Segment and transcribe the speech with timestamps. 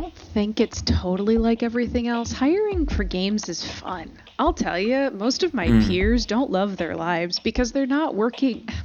[0.00, 2.30] don't think it's totally like everything else.
[2.30, 4.16] Hiring for games is fun.
[4.38, 5.86] I'll tell you, most of my mm.
[5.88, 8.68] peers don't love their lives because they're not working.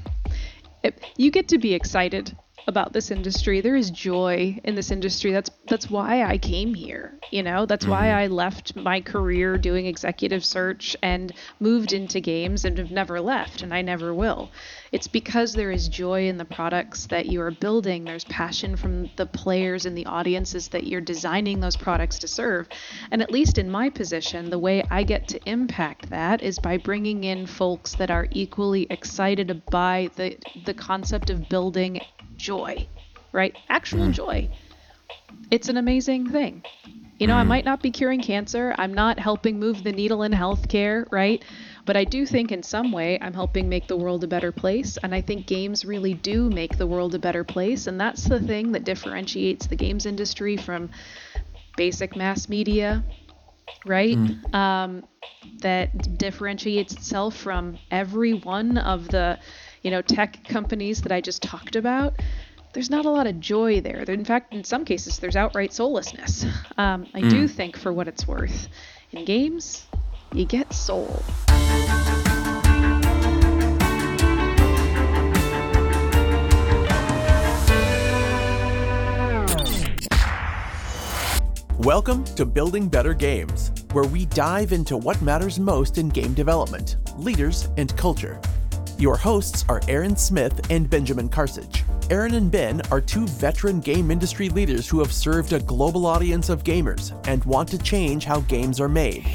[1.15, 2.35] You get to be excited
[2.67, 3.61] about this industry.
[3.61, 5.31] There is joy in this industry.
[5.31, 7.19] That's that's why I came here.
[7.31, 7.91] You know, that's mm-hmm.
[7.91, 13.19] why I left my career doing executive search and moved into games and have never
[13.21, 14.51] left and I never will.
[14.91, 18.03] It's because there is joy in the products that you are building.
[18.03, 22.67] There's passion from the players and the audiences that you're designing those products to serve.
[23.09, 26.77] And at least in my position, the way I get to impact that is by
[26.77, 31.99] bringing in folks that are equally excited by the the concept of building
[32.43, 32.87] joy,
[33.31, 33.55] right?
[33.69, 34.11] Actual mm.
[34.11, 34.49] joy.
[35.49, 36.63] It's an amazing thing.
[37.17, 37.41] You know, mm.
[37.41, 38.75] I might not be curing cancer.
[38.77, 41.41] I'm not helping move the needle in healthcare, right?
[41.85, 44.97] But I do think in some way I'm helping make the world a better place.
[45.03, 47.87] And I think games really do make the world a better place.
[47.87, 50.89] And that's the thing that differentiates the games industry from
[51.77, 53.03] basic mass media,
[53.85, 54.17] right?
[54.17, 54.53] Mm.
[54.53, 55.03] Um,
[55.59, 59.39] that differentiates itself from every one of the
[59.83, 62.13] you know, tech companies that I just talked about,
[62.71, 63.99] there's not a lot of joy there.
[64.03, 66.45] In fact, in some cases, there's outright soullessness.
[66.77, 67.29] Um, I mm.
[67.29, 68.69] do think, for what it's worth,
[69.11, 69.85] in games,
[70.31, 71.21] you get soul.
[81.79, 86.95] Welcome to Building Better Games, where we dive into what matters most in game development,
[87.17, 88.39] leaders, and culture.
[88.99, 91.81] Your hosts are Aaron Smith and Benjamin Karsich.
[92.11, 96.49] Aaron and Ben are two veteran game industry leaders who have served a global audience
[96.49, 99.25] of gamers and want to change how games are made.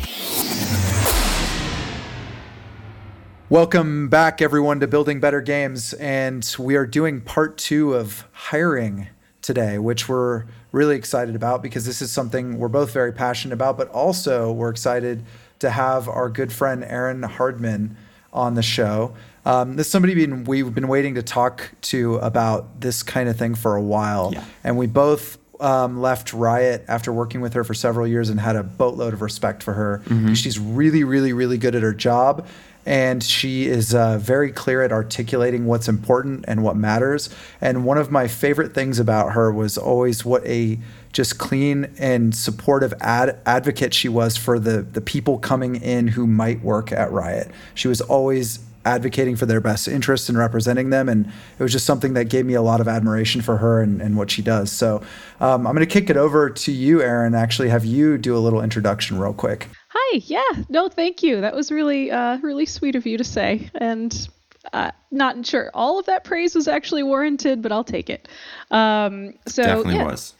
[3.50, 5.92] Welcome back, everyone, to Building Better Games.
[5.94, 9.08] And we are doing part two of hiring
[9.42, 13.76] today, which we're really excited about because this is something we're both very passionate about,
[13.76, 15.24] but also we're excited
[15.58, 17.96] to have our good friend Erin Hardman
[18.32, 19.14] on the show.
[19.48, 23.36] Um, this is somebody been, we've been waiting to talk to about this kind of
[23.38, 24.44] thing for a while, yeah.
[24.62, 28.56] and we both um, left Riot after working with her for several years and had
[28.56, 30.02] a boatload of respect for her.
[30.04, 30.34] Mm-hmm.
[30.34, 32.46] She's really, really, really good at her job.
[32.86, 37.28] And she is uh, very clear at articulating what's important and what matters.
[37.60, 40.78] And one of my favorite things about her was always what a
[41.12, 46.26] just clean and supportive ad- advocate she was for the the people coming in who
[46.26, 47.50] might work at Riot.
[47.74, 51.08] She was always advocating for their best interests and representing them.
[51.08, 54.00] And it was just something that gave me a lot of admiration for her and,
[54.00, 54.72] and what she does.
[54.72, 55.02] So
[55.40, 57.34] um, I'm going to kick it over to you, Erin.
[57.34, 59.68] Actually, have you do a little introduction real quick.
[59.90, 60.22] Hi.
[60.24, 60.64] Yeah.
[60.68, 61.40] No, thank you.
[61.40, 63.70] That was really, uh, really sweet of you to say.
[63.74, 64.28] And
[64.72, 68.28] uh, not sure all of that praise was actually warranted, but I'll take it.
[68.70, 70.04] Um, so definitely yeah.
[70.04, 70.34] was.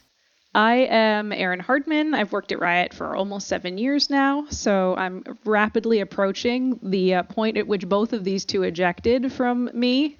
[0.59, 2.15] I am Erin Hardman.
[2.15, 7.23] I've worked at Riot for almost seven years now, so I'm rapidly approaching the uh,
[7.23, 10.19] point at which both of these two ejected from me.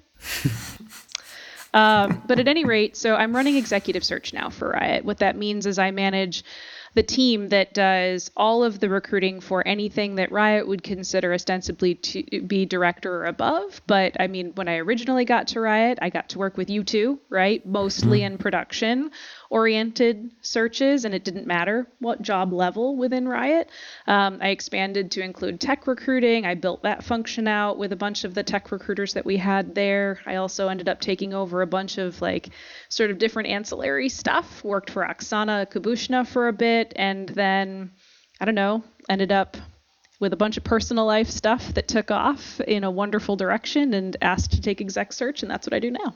[1.73, 5.03] um, but at any rate, so I'm running executive search now for Riot.
[5.03, 6.45] What that means is I manage
[6.93, 11.95] the team that does all of the recruiting for anything that Riot would consider ostensibly
[11.95, 13.81] to be director or above.
[13.87, 16.83] But I mean, when I originally got to Riot, I got to work with you
[16.83, 17.65] two, right?
[17.65, 18.33] Mostly mm-hmm.
[18.33, 19.11] in production
[19.49, 23.69] oriented searches, and it didn't matter what job level within Riot.
[24.05, 26.45] Um, I expanded to include tech recruiting.
[26.45, 29.73] I built that function out with a bunch of the tech recruiters that we had
[29.73, 30.19] there.
[30.25, 32.49] I also ended up taking over a bunch of like
[32.89, 34.63] sort of different ancillary stuff.
[34.63, 37.91] Worked for Oksana Kubushna for a bit, and then
[38.39, 39.57] I don't know, ended up
[40.19, 44.15] with a bunch of personal life stuff that took off in a wonderful direction and
[44.21, 46.15] asked to take exec search, and that's what I do now.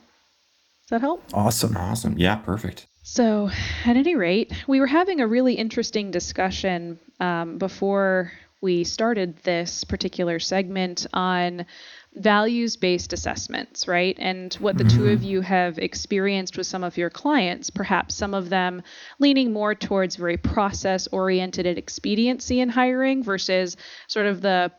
[0.93, 1.23] That help?
[1.33, 1.75] Awesome.
[1.75, 2.19] Awesome.
[2.19, 2.85] Yeah, perfect.
[3.01, 3.49] So,
[3.83, 8.31] at any rate, we were having a really interesting discussion um, before
[8.61, 11.65] we started this particular segment on
[12.13, 14.15] values based assessments, right?
[14.19, 14.99] And what the mm-hmm.
[14.99, 18.83] two of you have experienced with some of your clients, perhaps some of them
[19.17, 23.77] leaning more towards very process oriented expediency in hiring versus
[24.07, 24.71] sort of the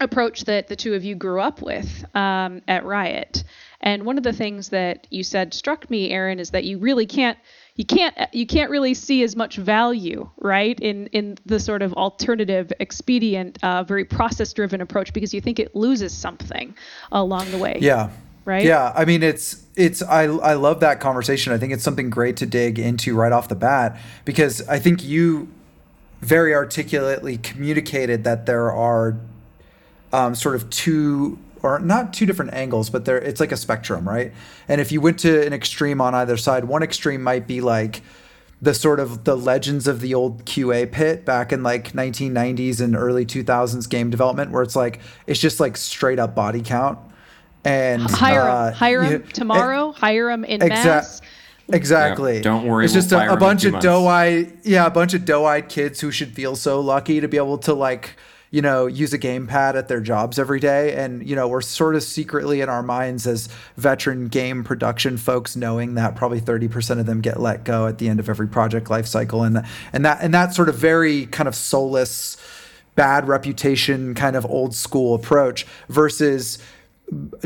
[0.00, 3.44] approach that the two of you grew up with um, at Riot.
[3.82, 7.06] And one of the things that you said struck me, Aaron, is that you really
[7.06, 7.38] can't
[7.76, 11.94] you can't you can't really see as much value right in in the sort of
[11.94, 16.74] alternative expedient uh, very process driven approach because you think it loses something
[17.10, 17.78] along the way.
[17.80, 18.10] Yeah.
[18.44, 18.64] Right?
[18.64, 18.92] Yeah.
[18.94, 21.52] I mean it's it's i i love that conversation.
[21.54, 25.02] I think it's something great to dig into right off the bat because i think
[25.02, 25.48] you
[26.20, 29.16] very articulately communicated that there are
[30.12, 34.08] um, sort of two or not two different angles, but there it's like a spectrum,
[34.08, 34.32] right?
[34.68, 38.02] And if you went to an extreme on either side, one extreme might be like
[38.62, 42.94] the sort of the legends of the old QA pit back in like 1990s and
[42.94, 46.98] early 2000s game development, where it's like it's just like straight up body count
[47.64, 51.22] and hire uh, them, hire them tomorrow, hire them in exa- mass.
[51.72, 52.36] Exactly.
[52.36, 52.84] Yeah, don't worry.
[52.84, 56.10] It's we'll just a, a bunch of doe-eyed, yeah, a bunch of doe-eyed kids who
[56.10, 58.16] should feel so lucky to be able to like
[58.50, 60.94] you know, use a gamepad at their jobs every day.
[60.94, 65.54] And, you know, we're sort of secretly in our minds as veteran game production folks
[65.54, 68.90] knowing that probably 30% of them get let go at the end of every project
[68.90, 69.44] life cycle.
[69.44, 72.36] And, and that, and that sort of very kind of soulless,
[72.96, 76.58] bad reputation kind of old school approach versus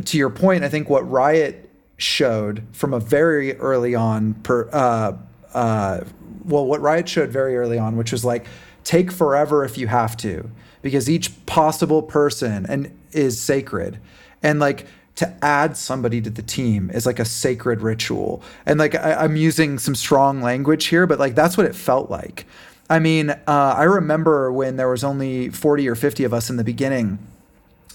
[0.05, 1.69] to your point, I think what Riot
[1.99, 5.13] showed from a very early on per, uh,
[5.53, 6.01] uh,
[6.45, 8.47] well, what Riot showed very early on, which was like,
[8.85, 10.51] take forever if you have to
[10.85, 13.99] because each possible person and is sacred.
[14.43, 14.87] And like
[15.17, 18.43] to add somebody to the team is like a sacred ritual.
[18.67, 22.11] And like I, am using some strong language here but like that's what it felt
[22.11, 22.47] like.
[22.91, 26.57] I mean uh, i remember when there was only 40 or 50 of us in
[26.59, 27.19] the beginning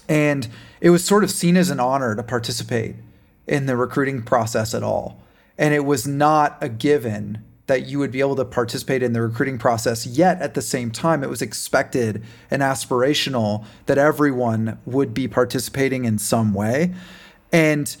[0.08, 0.48] and
[0.80, 2.96] it was sort of seen as an honor to participate
[3.46, 5.22] in the recruiting process at all.
[5.56, 9.22] And it was not a given that you would be able to participate in the
[9.22, 10.04] recruiting process.
[10.04, 12.20] Yet at the same time, it was expected
[12.50, 16.92] and aspirational that everyone would be participating in some way.
[17.52, 17.96] And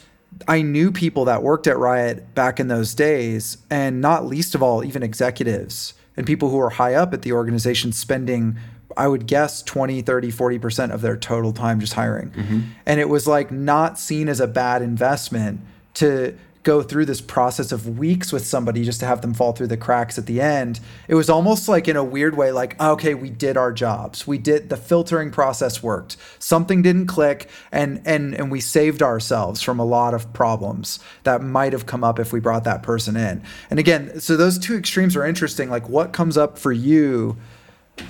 [0.48, 4.62] I knew people that worked at Riot back in those days, and not least of
[4.62, 8.58] all, even executives and people who were high up at the organization spending
[8.96, 12.30] I would guess 20, 30, 40% of their total time just hiring.
[12.30, 12.60] Mm-hmm.
[12.86, 15.60] And it was like not seen as a bad investment
[15.94, 19.66] to go through this process of weeks with somebody just to have them fall through
[19.66, 23.14] the cracks at the end it was almost like in a weird way like okay
[23.14, 24.26] we did our jobs.
[24.26, 26.16] We did the filtering process worked.
[26.38, 31.42] Something didn't click and and and we saved ourselves from a lot of problems that
[31.42, 33.42] might have come up if we brought that person in.
[33.70, 35.70] And again so those two extremes are interesting.
[35.70, 37.36] Like what comes up for you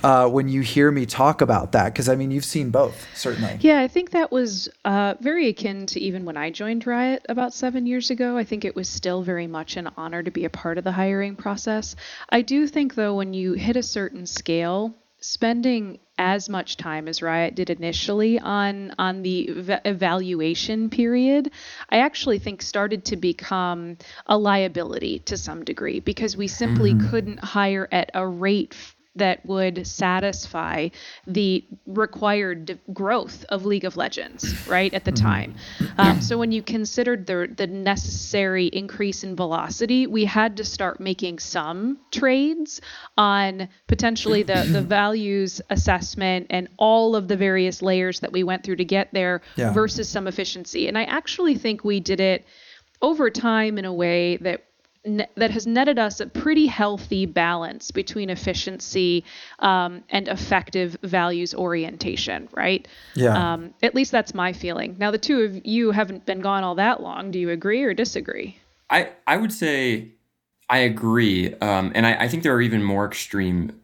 [0.03, 1.93] uh, when you hear me talk about that?
[1.93, 3.59] Because I mean, you've seen both, certainly.
[3.61, 7.55] Yeah, I think that was uh, very akin to even when I joined Riot about
[7.55, 8.37] seven years ago.
[8.37, 10.93] I think it was still very much an honor to be a part of the
[10.93, 11.97] hiring process.
[12.29, 17.23] I do think, though, when you hit a certain scale, spending as much time as
[17.23, 21.51] Riot did initially on on the ev- evaluation period,
[21.89, 23.97] I actually think started to become
[24.27, 27.09] a liability to some degree because we simply mm-hmm.
[27.09, 28.75] couldn't hire at a rate
[29.17, 30.89] that would satisfy
[31.27, 35.27] the required growth of League of Legends, right, at the mm-hmm.
[35.27, 35.55] time.
[35.99, 41.01] Um, so when you considered the, the necessary increase in velocity, we had to start
[41.01, 42.81] making some trades
[43.19, 48.63] on potentially the, the values assessment and all of the various layers that we went
[48.63, 49.73] through to get there yeah.
[49.73, 50.87] versus some efficiency.
[50.87, 52.47] And I actually think we did it
[53.03, 54.65] over time in a way that
[55.05, 59.25] that has netted us a pretty healthy balance between efficiency
[59.61, 62.87] um, and effective values orientation, right?
[63.15, 63.53] Yeah.
[63.53, 64.97] Um, at least that's my feeling.
[64.99, 67.31] Now, the two of you haven't been gone all that long.
[67.31, 68.59] Do you agree or disagree?
[68.91, 70.13] I, I would say
[70.69, 71.55] I agree.
[71.55, 73.81] Um, and I, I think there are even more extreme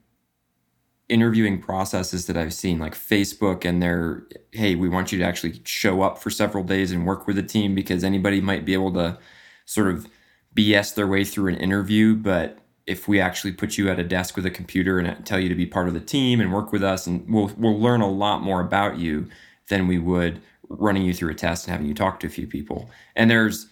[1.08, 5.62] interviewing processes that I've seen, like Facebook and their, hey, we want you to actually
[5.64, 8.92] show up for several days and work with the team because anybody might be able
[8.94, 9.18] to
[9.64, 10.06] sort of
[10.56, 14.36] BS their way through an interview, but if we actually put you at a desk
[14.36, 16.82] with a computer and tell you to be part of the team and work with
[16.82, 19.28] us, and we'll we'll learn a lot more about you
[19.68, 22.46] than we would running you through a test and having you talk to a few
[22.46, 22.90] people.
[23.14, 23.68] And there's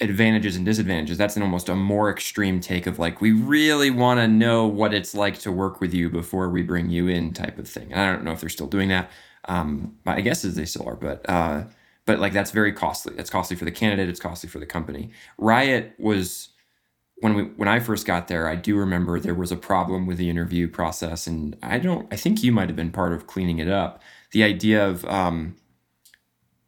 [0.00, 1.18] advantages and disadvantages.
[1.18, 4.92] That's an almost a more extreme take of like we really want to know what
[4.92, 7.92] it's like to work with you before we bring you in type of thing.
[7.92, 9.10] And I don't know if they're still doing that.
[9.46, 11.64] Um, my guess is they still are, but uh,
[12.06, 13.14] but like that's very costly.
[13.14, 14.08] That's costly for the candidate.
[14.08, 15.10] It's costly for the company.
[15.38, 16.50] Riot was
[17.16, 18.48] when we when I first got there.
[18.48, 22.12] I do remember there was a problem with the interview process, and I don't.
[22.12, 24.02] I think you might have been part of cleaning it up.
[24.32, 25.56] The idea of um,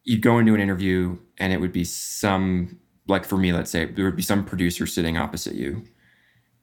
[0.04, 2.78] you'd go into an interview and it would be some
[3.08, 5.84] like for me, let's say there would be some producer sitting opposite you,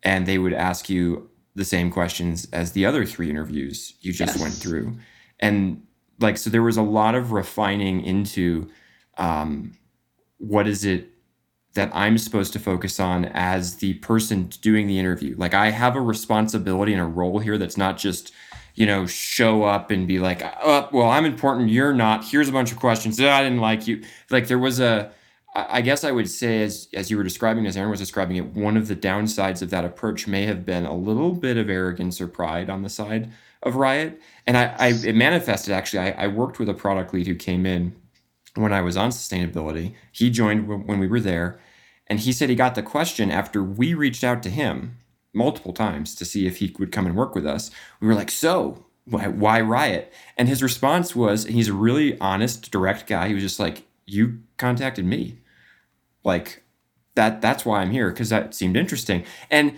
[0.01, 4.35] and they would ask you the same questions as the other three interviews you just
[4.35, 4.41] yes.
[4.41, 4.97] went through,
[5.39, 5.83] and
[6.19, 8.69] like so there was a lot of refining into
[9.17, 9.73] um,
[10.37, 11.09] what is it
[11.73, 15.35] that I'm supposed to focus on as the person doing the interview.
[15.37, 18.31] Like I have a responsibility and a role here that's not just,
[18.75, 22.25] you know, show up and be like, oh, well, I'm important, you're not.
[22.25, 23.19] Here's a bunch of questions.
[23.19, 24.03] Oh, I didn't like you.
[24.29, 25.11] Like there was a
[25.55, 28.55] I guess I would say, as as you were describing, as Aaron was describing it,
[28.55, 32.19] one of the downsides of that approach may have been a little bit of arrogance
[32.19, 33.31] or pride on the side
[33.63, 35.99] of Riot, and I, I it manifested actually.
[35.99, 37.95] I, I worked with a product lead who came in
[38.55, 39.95] when I was on sustainability.
[40.11, 41.59] He joined when we were there,
[42.07, 44.97] And he said he got the question after we reached out to him
[45.33, 47.71] multiple times to see if he would come and work with us.
[47.99, 50.13] We were like, so why, why Riot?
[50.37, 53.29] And his response was, he's a really honest, direct guy.
[53.29, 55.39] He was just like, you contacted me.
[56.23, 56.63] Like
[57.15, 58.11] that, that's why I'm here.
[58.11, 59.23] Cause that seemed interesting.
[59.49, 59.75] And,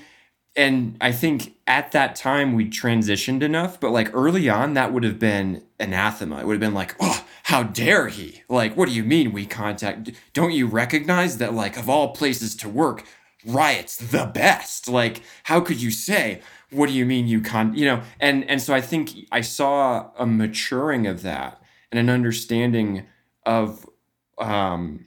[0.56, 5.04] and I think at that time we transitioned enough, but like early on, that would
[5.04, 6.40] have been anathema.
[6.40, 8.44] It would have been like, oh, how dare he?
[8.50, 10.12] Like, what do you mean we contact?
[10.34, 13.04] Don't you recognize that, like, of all places to work,
[13.46, 14.88] Riot's the best?
[14.88, 18.02] Like, how could you say, what do you mean you con, you know?
[18.20, 23.06] And, and so I think I saw a maturing of that and an understanding
[23.46, 23.88] of,
[24.40, 25.06] um,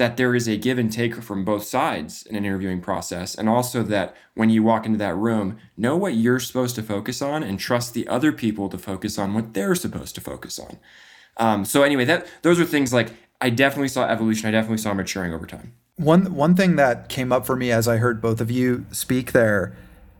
[0.00, 3.50] that there is a give and take from both sides in an interviewing process and
[3.50, 7.42] also that when you walk into that room know what you're supposed to focus on
[7.42, 10.78] and trust the other people to focus on what they're supposed to focus on.
[11.36, 14.94] Um, so anyway that those are things like i definitely saw evolution i definitely saw
[14.94, 15.74] maturing over time.
[15.96, 19.32] One one thing that came up for me as i heard both of you speak
[19.32, 19.76] there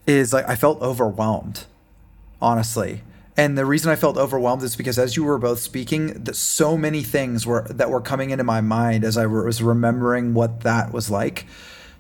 [0.07, 1.65] is like i felt overwhelmed
[2.43, 3.01] honestly
[3.41, 6.77] and the reason I felt overwhelmed is because as you were both speaking, that so
[6.77, 10.93] many things were that were coming into my mind as I was remembering what that
[10.93, 11.47] was like.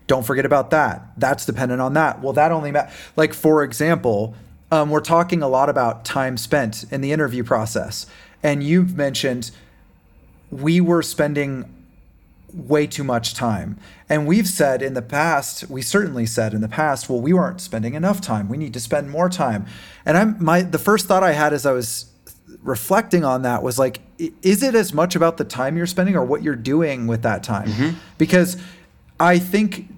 [0.06, 1.12] Don't forget about that.
[1.16, 2.20] That's dependent on that.
[2.20, 4.35] Well, that only ma- like for example,
[4.70, 8.04] um, we're talking a lot about time spent in the interview process,
[8.42, 9.50] and you've mentioned
[10.50, 11.64] we were spending
[12.52, 13.78] way too much time.
[14.09, 17.61] And we've said in the past, we certainly said in the past, well, we weren't
[17.61, 18.49] spending enough time.
[18.49, 19.66] We need to spend more time.
[20.04, 22.11] And I'm my the first thought I had as I was
[22.62, 26.25] reflecting on that was like, is it as much about the time you're spending or
[26.25, 27.69] what you're doing with that time?
[27.69, 27.99] Mm-hmm.
[28.19, 28.57] Because
[29.19, 29.88] I think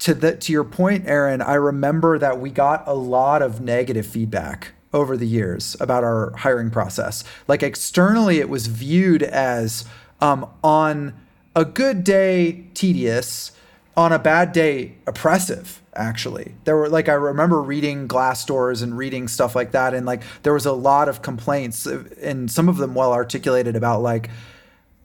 [0.00, 4.06] to the to your point, Aaron, I remember that we got a lot of negative
[4.06, 7.22] feedback over the years about our hiring process.
[7.46, 9.84] Like externally, it was viewed as
[10.20, 11.14] um, on
[11.54, 13.52] a good day tedious,
[13.96, 16.54] on a bad day oppressive actually.
[16.64, 20.22] There were like i remember reading glass doors and reading stuff like that and like
[20.42, 24.30] there was a lot of complaints and some of them well articulated about like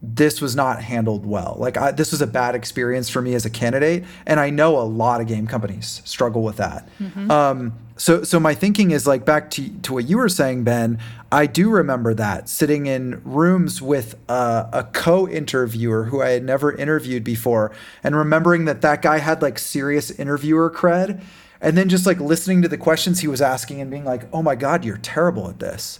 [0.01, 1.55] this was not handled well.
[1.57, 4.77] Like I, this was a bad experience for me as a candidate and i know
[4.77, 6.87] a lot of game companies struggle with that.
[6.99, 7.31] Mm-hmm.
[7.31, 10.99] um, so so my thinking is like back to to what you were saying ben
[11.31, 16.73] i do remember that sitting in rooms with a, a co-interviewer who i had never
[16.75, 17.71] interviewed before
[18.03, 21.21] and remembering that that guy had like serious interviewer cred
[21.61, 24.43] and then just like listening to the questions he was asking and being like oh
[24.43, 25.99] my god you're terrible at this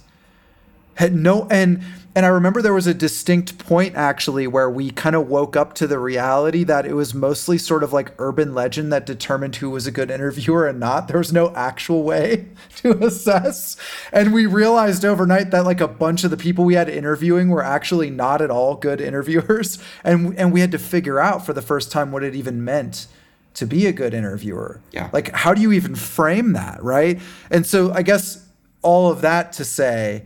[0.96, 1.82] had no and
[2.16, 5.74] and I remember there was a distinct point actually where we kind of woke up
[5.74, 9.68] to the reality that it was mostly sort of like urban legend that determined who
[9.68, 11.08] was a good interviewer and not.
[11.08, 13.76] There was no actual way to assess.
[14.14, 17.62] And we realized overnight that like a bunch of the people we had interviewing were
[17.62, 19.78] actually not at all good interviewers.
[20.02, 23.08] And and we had to figure out for the first time what it even meant
[23.54, 24.80] to be a good interviewer.
[24.92, 25.10] Yeah.
[25.12, 27.20] Like how do you even frame that, right?
[27.50, 28.46] And so I guess
[28.82, 30.24] all of that to say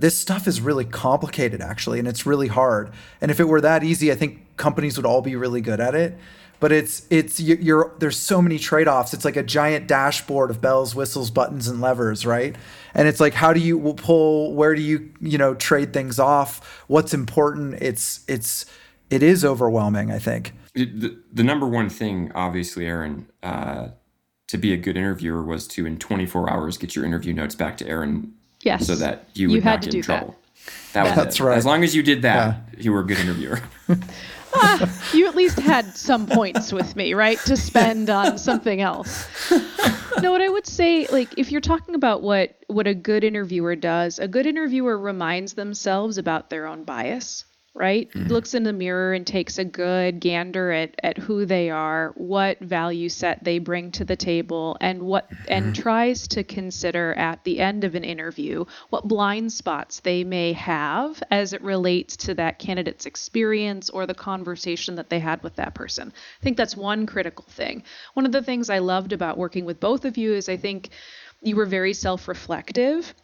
[0.00, 2.90] this stuff is really complicated actually and it's really hard.
[3.20, 5.94] And if it were that easy i think companies would all be really good at
[5.94, 6.16] it.
[6.60, 9.14] But it's it's you're, there's so many trade-offs.
[9.14, 12.54] It's like a giant dashboard of bells whistles buttons and levers right?
[12.92, 16.84] And it's like how do you pull where do you you know trade things off?
[16.86, 17.80] What's important?
[17.80, 18.66] It's it's
[19.10, 20.54] it is overwhelming i think.
[20.74, 23.88] The, the number one thing obviously aaron uh,
[24.46, 27.76] to be a good interviewer was to in 24 hours get your interview notes back
[27.78, 28.86] to erin Yes.
[28.86, 30.36] So that you would you not get in trouble.
[30.92, 30.92] That.
[30.92, 31.44] that was That's it.
[31.44, 31.56] right.
[31.56, 32.80] As long as you did that, yeah.
[32.82, 33.60] you were a good interviewer.
[34.52, 37.38] uh, you at least had some points with me, right?
[37.46, 39.26] To spend on something else.
[40.20, 43.76] no, what I would say, like, if you're talking about what what a good interviewer
[43.76, 48.10] does, a good interviewer reminds themselves about their own bias right?
[48.10, 48.28] Mm-hmm.
[48.28, 52.58] Looks in the mirror and takes a good gander at, at who they are, what
[52.60, 55.44] value set they bring to the table, and what mm-hmm.
[55.48, 60.52] and tries to consider at the end of an interview what blind spots they may
[60.52, 65.54] have as it relates to that candidate's experience or the conversation that they had with
[65.56, 66.12] that person.
[66.40, 67.84] I think that's one critical thing.
[68.14, 70.90] One of the things I loved about working with both of you is I think
[71.40, 73.14] you were very self-reflective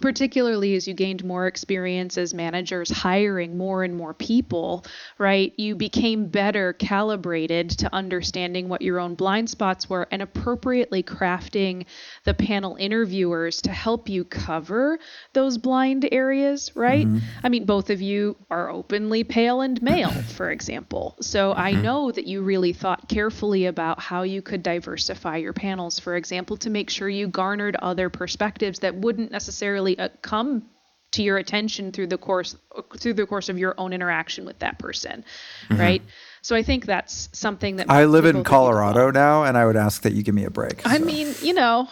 [0.00, 4.84] particularly as you gained more experience as managers hiring more and more people,
[5.18, 5.52] right?
[5.56, 11.86] You became better calibrated to understanding what your own blind spots were and appropriately crafting
[12.24, 14.98] the panel interviewers to help you cover
[15.32, 17.06] those blind areas, right?
[17.06, 17.18] Mm-hmm.
[17.44, 21.16] I mean, both of you are openly pale and male, for example.
[21.20, 21.60] So mm-hmm.
[21.60, 26.16] I know that you really thought carefully about how you could diversify your panels, for
[26.16, 30.64] example, to make sure you garnered other perspectives that wouldn't necessarily uh, come
[31.12, 32.56] to your attention through the course
[32.98, 35.24] through the course of your own interaction with that person
[35.68, 35.80] mm-hmm.
[35.80, 36.02] right
[36.42, 39.58] So I think that's something that I live in people need to Colorado now, and
[39.58, 40.86] I would ask that you give me a break.
[40.86, 41.04] I so.
[41.04, 41.88] mean, you know,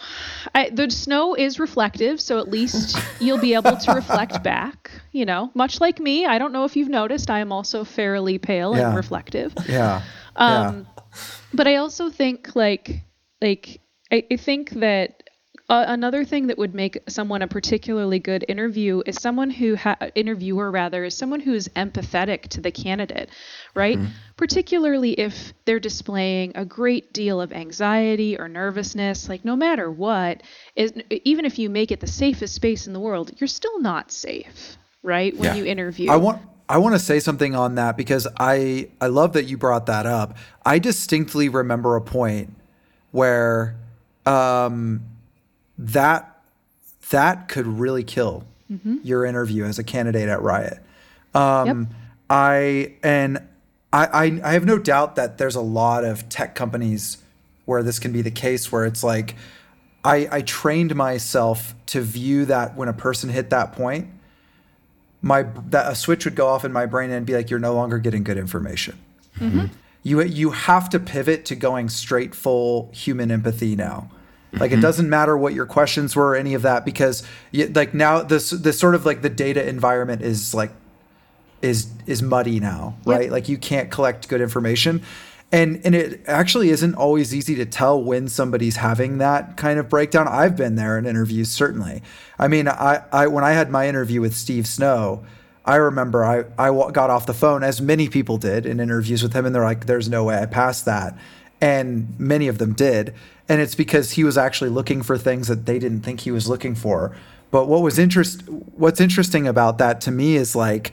[0.55, 4.89] I, the snow is reflective, so at least you'll be able to reflect back.
[5.11, 8.39] You know, much like me, I don't know if you've noticed, I am also fairly
[8.39, 8.87] pale Yeah.
[8.87, 9.53] and reflective.
[9.67, 10.01] yeah,
[10.35, 10.87] Um,
[11.53, 13.03] But I also think like
[13.41, 15.28] like I, I think that
[15.69, 19.97] uh, another thing that would make someone a particularly good interview is someone who ha-
[20.15, 23.29] interviewer rather is someone who is empathetic to the candidate,
[23.75, 23.99] right?
[24.35, 30.41] Particularly if they're displaying a great deal of anxiety or nervousness, like no matter what,
[30.75, 34.11] is even if you make it the safest space in the world, you're still not
[34.11, 35.37] safe, right?
[35.37, 35.55] When Yeah.
[35.55, 36.09] you interview.
[36.09, 39.57] I want I want to say something on that because I I love that you
[39.57, 40.37] brought that up.
[40.65, 42.55] I distinctly remember a point
[43.11, 43.75] where
[44.25, 45.01] um,
[45.79, 46.41] that
[47.09, 48.43] that could really kill
[49.03, 50.77] your interview as a candidate at Riot.
[51.33, 51.89] Um,
[52.29, 53.39] I and
[53.91, 57.17] I, I I have no doubt that there's a lot of tech companies
[57.65, 59.35] where this can be the case where it's like
[60.03, 64.09] I, I trained myself to view that when a person hit that point
[65.21, 67.73] my that a switch would go off in my brain and be like you're no
[67.73, 68.97] longer getting good information.
[70.03, 74.11] You you have to pivot to going straight full human empathy now
[74.53, 74.81] like it mm-hmm.
[74.81, 78.49] doesn't matter what your questions were or any of that because you, like now this
[78.49, 80.71] this sort of like the data environment is like
[81.61, 83.31] is is muddy now right?
[83.31, 85.03] Like you can't collect good information.
[85.51, 89.89] And and it actually isn't always easy to tell when somebody's having that kind of
[89.89, 90.27] breakdown.
[90.27, 92.01] I've been there in interviews certainly.
[92.37, 95.25] I mean i i when i had my interview with steve snow
[95.65, 99.33] i remember i i got off the phone as many people did in interviews with
[99.33, 101.17] him and they're like there's no way i passed that
[101.61, 103.13] and many of them did.
[103.47, 106.47] And it's because he was actually looking for things that they didn't think he was
[106.47, 107.15] looking for.
[107.51, 110.91] But what was interest what's interesting about that to me is like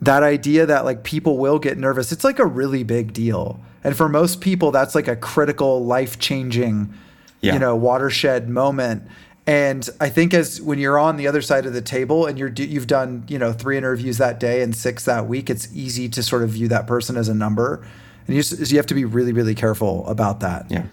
[0.00, 3.60] that idea that like people will get nervous it's like a really big deal.
[3.84, 6.92] And for most people that's like a critical life changing
[7.40, 7.54] Yeah.
[7.54, 9.02] you know watershed moment.
[9.44, 12.52] And i think as when you're on the other side of the table and you're
[12.54, 16.22] you've done you know three interviews that day and six that week it's easy to
[16.22, 17.84] sort of view that person as a number
[18.26, 20.86] and you just you have to be really really careful about that Yeah.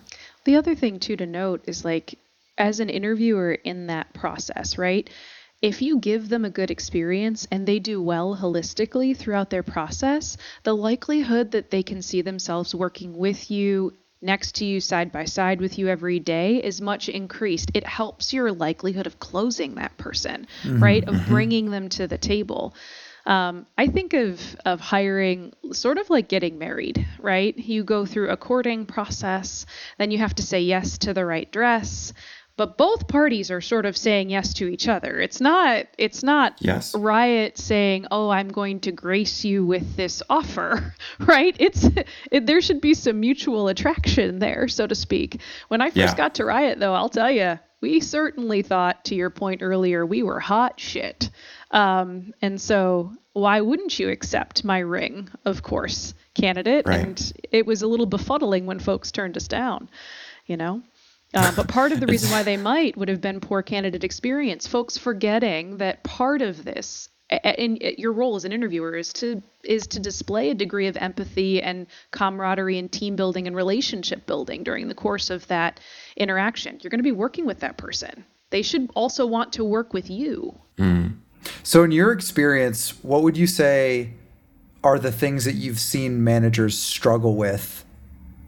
[0.46, 2.18] The other thing too to note is like
[2.58, 5.10] as an interviewer in that process, right?
[5.62, 10.38] If you give them a good experience and they do well holistically throughout their process,
[10.64, 15.26] the likelihood that they can see themselves working with you next to you side by
[15.26, 17.72] side with you every day is much increased.
[17.74, 20.82] It helps your likelihood of closing that person, mm-hmm.
[20.82, 21.08] right?
[21.08, 21.32] Of mm-hmm.
[21.32, 22.74] bringing them to the table.
[23.30, 27.56] Um, I think of of hiring sort of like getting married, right?
[27.58, 29.66] You go through a courting process,
[30.00, 32.12] then you have to say yes to the right dress,
[32.58, 35.20] but both parties are sort of saying yes to each other.
[35.20, 36.96] It's not it's not Yes.
[36.96, 41.56] Riot saying, "Oh, I'm going to grace you with this offer," right?
[41.60, 41.88] It's
[42.32, 45.40] it, there should be some mutual attraction there, so to speak.
[45.68, 46.16] When I first Yeah.
[46.16, 50.22] got to Riot, though, I'll tell you, we certainly thought, to your point earlier, we
[50.24, 51.30] were hot shit.
[51.72, 56.88] Um, and so, why wouldn't you accept my ring, of course, candidate?
[56.88, 57.00] Right.
[57.00, 59.90] And it was a little befuddling when folks turned us down,
[60.46, 60.82] you know?
[61.34, 64.66] Uh, but part of the reason why they might would have been poor candidate experience.
[64.66, 69.86] Folks forgetting that part of this, in your role as an interviewer, is to is
[69.86, 74.88] to display a degree of empathy and camaraderie and team building and relationship building during
[74.88, 75.80] the course of that
[76.18, 76.80] interaction.
[76.82, 78.26] You're going to be working with that person.
[78.50, 80.60] They should also want to work with you.
[81.64, 84.14] So, in your experience, what would you say
[84.84, 87.86] are the things that you've seen managers struggle with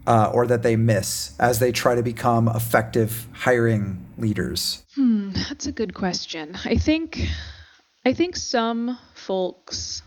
[0.08, 4.84] uh, or that they miss as they try to become effective hiring leaders?
[4.98, 6.58] That's a good question.
[6.66, 7.20] I think
[8.06, 10.02] I think some folks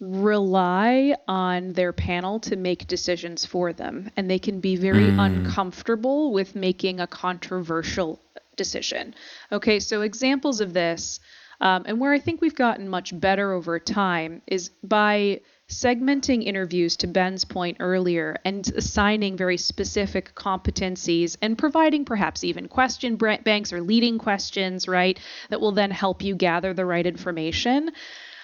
[0.00, 6.32] rely on their panel to make decisions for them and they can be very uncomfortable
[6.32, 8.20] with making a controversial
[8.56, 9.14] decision.
[9.50, 11.18] Okay, so examples of this
[11.60, 16.96] um, and where I think we've gotten much better over time is by segmenting interviews
[16.96, 23.72] to Ben's point earlier and assigning very specific competencies and providing perhaps even question banks
[23.72, 25.18] or leading questions, right,
[25.50, 27.90] that will then help you gather the right information.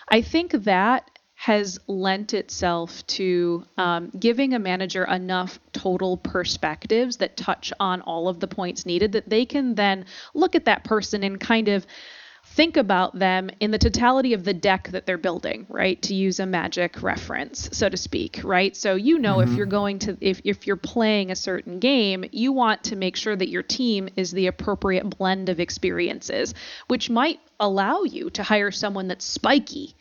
[0.09, 7.37] I think that has lent itself to um, giving a manager enough total perspectives that
[7.37, 11.25] touch on all of the points needed that they can then look at that person
[11.25, 11.87] and kind of
[12.55, 16.01] think about them in the totality of the deck that they're building, right?
[16.03, 18.77] To use a magic reference, so to speak, right?
[18.77, 19.57] So you know if mm-hmm.
[19.57, 23.35] you're going to if if you're playing a certain game, you want to make sure
[23.35, 26.55] that your team is the appropriate blend of experiences,
[26.87, 29.95] which might allow you to hire someone that's spiky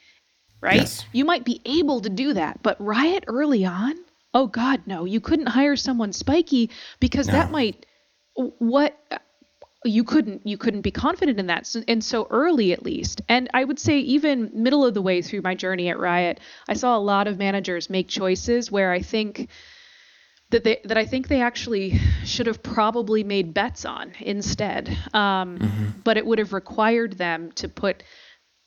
[0.61, 0.77] right?
[0.77, 1.05] Yes.
[1.11, 3.95] You might be able to do that, but Riot early on?
[4.33, 5.05] Oh God, no!
[5.05, 7.85] You couldn't hire someone spiky because that might
[8.35, 8.97] what
[9.85, 13.49] you couldn't you couldn't be confident in that So- and so early at least and
[13.53, 16.97] i would say even middle of the way through my journey at riot i saw
[16.97, 19.49] a lot of managers make choices where i think
[20.51, 25.93] that they that i think they actually should have probably made bets on instead um,
[26.03, 28.03] but it would have required them to put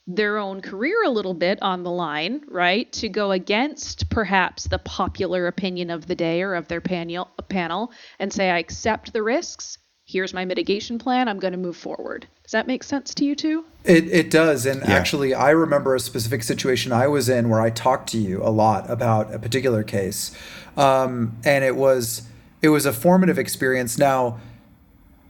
[0.09, 2.93] their own career a little bit on the line, right?
[2.93, 7.91] To go against perhaps the popular opinion of the day or of their panel, panel
[8.21, 9.79] and say, I accept the risks.
[10.09, 11.27] Here's my mitigation plan.
[11.29, 12.29] I'm going to move forward.
[12.45, 13.65] Does that make sense to you too?
[13.83, 14.65] It, it does.
[14.65, 14.93] And Yeah.
[14.95, 18.51] actually, I remember a specific situation I was in where I talked to you a
[18.51, 20.31] lot about a particular case.
[20.77, 22.23] Um, and it was
[22.63, 23.99] it was a formative experience.
[23.99, 24.39] Now,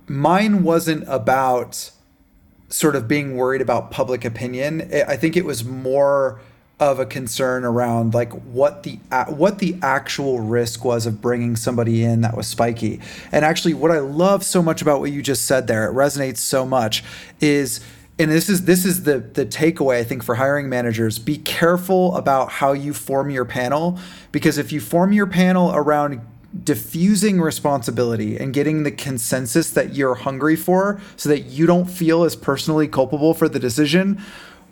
[0.09, 1.91] mine wasn't about
[2.69, 4.91] sort of being worried about public opinion.
[4.93, 6.39] I I think it was more
[6.79, 12.05] of a concern around like what the what the actual risk was of bringing somebody
[12.05, 13.01] in that was spiky.
[13.33, 16.39] And actually what I love so much about what you just said there, it resonates
[16.39, 17.03] so much
[17.41, 17.81] is
[18.19, 22.15] and this is this is the the takeaway I think for hiring managers, be careful
[22.15, 23.99] about how you form your panel
[24.31, 26.21] because if you form your panel around
[26.63, 32.25] diffusing responsibility and getting the consensus that you're hungry for so that you don't feel
[32.25, 34.23] as personally culpable for the decision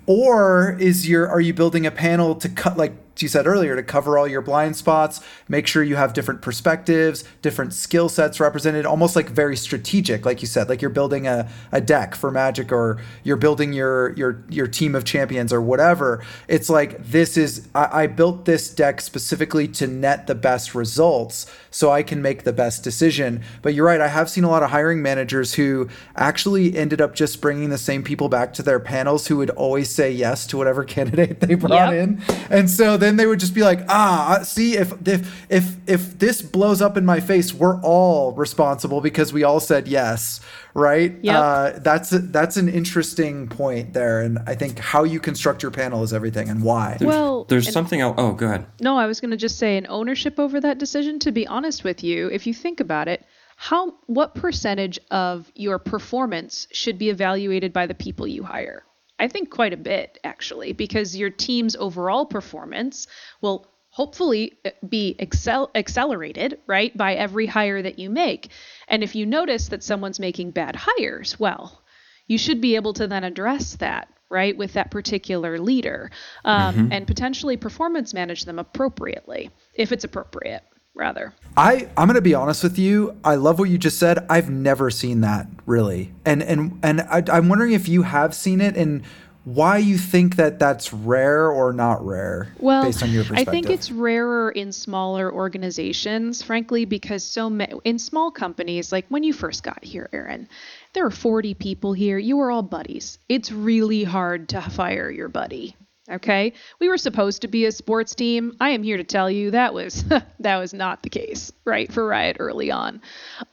[0.07, 3.83] or is your are you building a panel to cut like you said earlier to
[3.83, 8.85] cover all your blind spots make sure you have different perspectives different skill sets represented
[8.87, 12.73] almost like very strategic like you said like you're building a, a deck for magic
[12.73, 16.25] or you're building your your your team of champions or whatever.
[16.49, 21.47] It's like this is I, I built this deck specifically to net the best results
[21.71, 23.43] so i can make the best decision.
[23.63, 27.15] But you're right i have seen a lot of hiring managers who actually ended up
[27.15, 30.57] just bringing the same people back to their panels who would always say yes to
[30.57, 31.95] whatever candidate they brought Yep.
[31.95, 32.23] in.
[32.51, 36.43] And so then they would just be like ah see if if if if this
[36.43, 40.41] blows up in my face we're all responsible because we all said yes
[40.75, 41.37] right Yep.
[41.37, 45.71] uh, that's a, that's an interesting point there and i think how you construct your
[45.71, 48.15] panel is everything and why Well, There's something else.
[48.19, 48.67] Oh, go ahead.
[48.81, 51.19] No, I was going to just say an ownership over that decision.
[51.21, 53.25] To be honest with you, if you think about it,
[53.57, 58.83] how what percentage of your performance should be evaluated by the people you hire?
[59.19, 63.07] I think quite a bit actually, because your team's overall performance
[63.41, 68.49] will hopefully uh, be excel- accelerated, right, by every hire that you make.
[68.89, 71.81] And if you notice that someone's making bad hires, well,
[72.27, 76.11] you should be able to then address that right with that particular leader
[76.45, 81.35] um, and potentially performance manage them appropriately if it's appropriate rather.
[81.57, 83.19] I I'm gonna be honest with you.
[83.25, 84.27] I love what you just said.
[84.29, 88.61] I've never seen that really, and and and I, I'm wondering if you have seen
[88.61, 89.03] it and
[89.45, 93.69] why you think that that's rare or not rare, well based on your i think
[93.69, 99.35] it's rarer in smaller organizations frankly because so ma- in small companies like when you
[99.35, 100.49] first got here aaron
[100.95, 102.19] there are 40 people here.
[102.19, 103.19] You are all buddies.
[103.29, 105.77] It's really hard to fire your buddy
[106.11, 106.53] okay?
[106.81, 108.57] We were supposed to be a sports team.
[108.61, 110.05] I am here to tell you that was
[110.41, 113.01] that was not the case right for riot early on.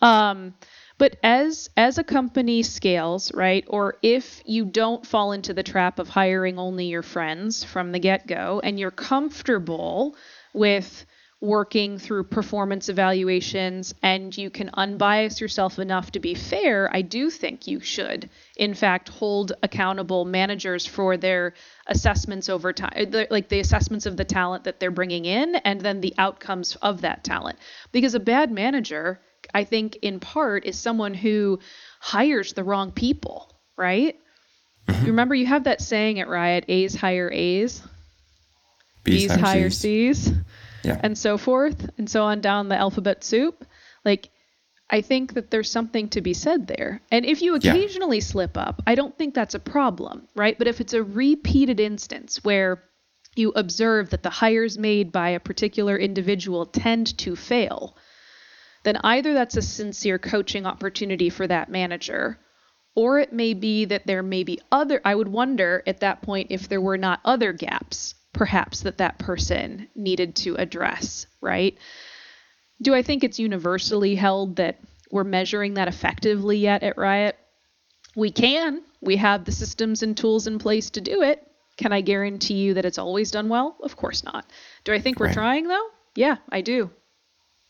[0.02, 0.54] Um,
[0.98, 5.98] but as as a company scales right or if you don't fall into the trap
[5.98, 10.16] of hiring only your friends from the get-go and you're comfortable
[10.54, 11.06] with
[11.41, 17.32] working through performance evaluations and you can unbias yourself enough to be fair, I do
[17.32, 21.56] think you should, in fact, hold accountable managers for their
[21.88, 25.99] assessments over time, like the assessments of the talent that they're bringing in and then
[25.99, 27.58] the outcomes of that talent.
[27.91, 29.19] Because a bad manager,
[29.51, 31.58] I think, in part, is someone who
[31.99, 34.15] hires the wrong people, right?
[34.88, 35.06] Mm-hmm.
[35.06, 37.82] You remember you have that saying at Riot A's hire A's,
[39.04, 40.25] B's hire C's.
[40.25, 40.34] C's
[40.84, 41.00] Yeah.
[41.04, 43.65] and so forth and so on down the alphabet soup
[44.06, 44.30] like
[44.89, 47.74] i think that there's something to be said there and if you Yeah.
[47.74, 51.80] occasionally slip up i don't think that's a problem right but if it's a repeated
[51.80, 52.84] instance where
[53.36, 57.96] you observe that the hires made by a particular individual tend to fail
[58.84, 62.38] then either that's a sincere coaching opportunity for that manager
[62.96, 66.48] or it may be that there may be other i would wonder at that point
[66.50, 71.78] if there were not other gaps perhaps that that person needed to address right?
[72.82, 74.80] Do i think it's universally held that
[75.12, 77.38] we're measuring that effectively yet at riot?
[78.15, 78.82] We can.
[79.02, 81.46] We have the systems and tools in place to do it.
[81.78, 83.76] Can i guarantee you that it's always done well?
[83.82, 84.46] Of course not.
[84.84, 85.34] Do i think we're Right.
[85.34, 85.88] trying though?
[86.15, 86.89] Yeah i do.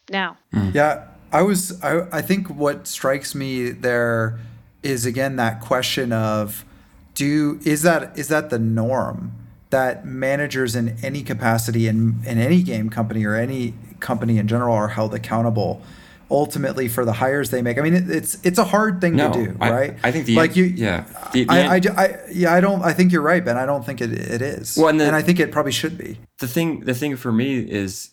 [0.10, 0.38] Now.
[0.52, 0.72] Hmm.
[0.74, 1.82] Yeah, I was.
[1.82, 4.40] I, I think what strikes me there
[4.84, 6.66] is again that question of,
[7.14, 9.32] do is that is that the norm?
[9.72, 14.76] That managers in any capacity in, in any game company or any company in general
[14.76, 15.82] are held accountable
[16.30, 17.78] ultimately for the hires they make.
[17.78, 19.98] I mean, it, it's it's a hard thing No, to do, I- right?
[20.04, 21.04] I think the- like you, yeah.
[21.34, 22.82] The- the I, I, end- I- yeah, I don't.
[22.84, 23.58] I think you're right, Ben.
[23.58, 24.78] I don't think it, it is.
[24.78, 26.20] Well, and the- I think it probably should be.
[26.40, 28.12] the thing the thing for me is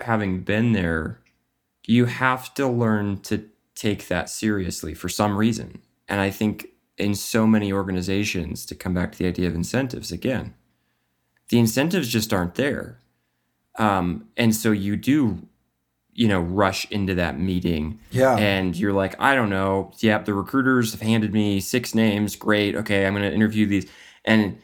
[0.00, 1.18] having been there
[1.86, 6.66] you have to learn to take that seriously for some reason and i think
[6.98, 10.52] in so many organizations to come back to the idea of incentives again
[11.50, 13.00] the incentives just aren't there.
[13.78, 15.46] Um, and so you do
[16.14, 18.36] you know rush into that meeting Yeah.
[18.38, 19.92] and you're like i don't know.
[19.98, 22.36] Yep the recruiters have handed me six names.
[22.36, 22.74] Great.
[22.74, 23.86] Okay i'm going to interview these.
[24.24, 24.58] And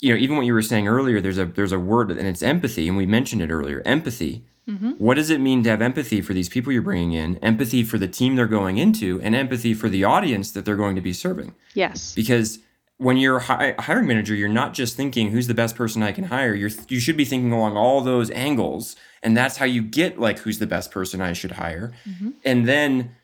[0.00, 2.42] you know even what you were saying earlier there's a there's a word and it's
[2.42, 4.44] empathy and we mentioned it earlier empathy.
[4.96, 7.98] What does it mean to have empathy for these people you're bringing in empathy for
[7.98, 11.12] the team they're going into and empathy for the audience that they're going to be
[11.12, 11.54] serving?
[11.74, 12.14] Yes.
[12.14, 12.60] because
[13.04, 16.24] when you're a hiring manager you're not just thinking who's the best person i can
[16.24, 16.54] hire.
[16.54, 20.38] You're you should be thinking along all those angles and that's how you get like
[20.40, 21.92] who's the best person i should hire.
[22.44, 23.14] And then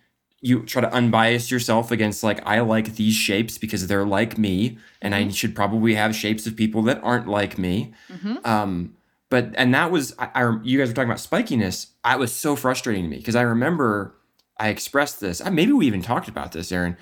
[0.42, 4.78] you try to unbias yourself against like i like these shapes because they're like me
[5.02, 7.92] and i should probably have shapes of people that aren't like me.
[8.44, 8.94] Um
[9.30, 11.88] but and that was I, I you guys were talking about spikiness.
[12.04, 14.14] I was so frustrating to me because i remember
[14.58, 15.40] i expressed this.
[15.40, 16.96] Uh, maybe we even talked about this aaron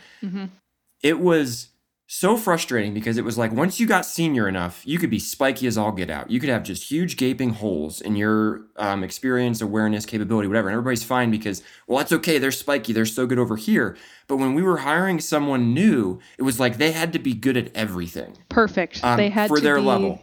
[1.02, 1.68] it was
[2.10, 5.66] so frustrating because it was like once you got senior enough, you could be spiky
[5.66, 6.30] as all get out.
[6.30, 10.68] You could have just huge gaping holes in your um, experience, awareness, capability, whatever.
[10.68, 12.38] And everybody's fine because, well, that's okay.
[12.38, 12.94] They're spiky.
[12.94, 13.94] They're so good over here.
[14.26, 17.58] But when we were hiring someone new, it was like they had to be good
[17.58, 18.38] at everything.
[18.48, 19.04] Perfect.
[19.04, 20.22] Um, they had for to their be level.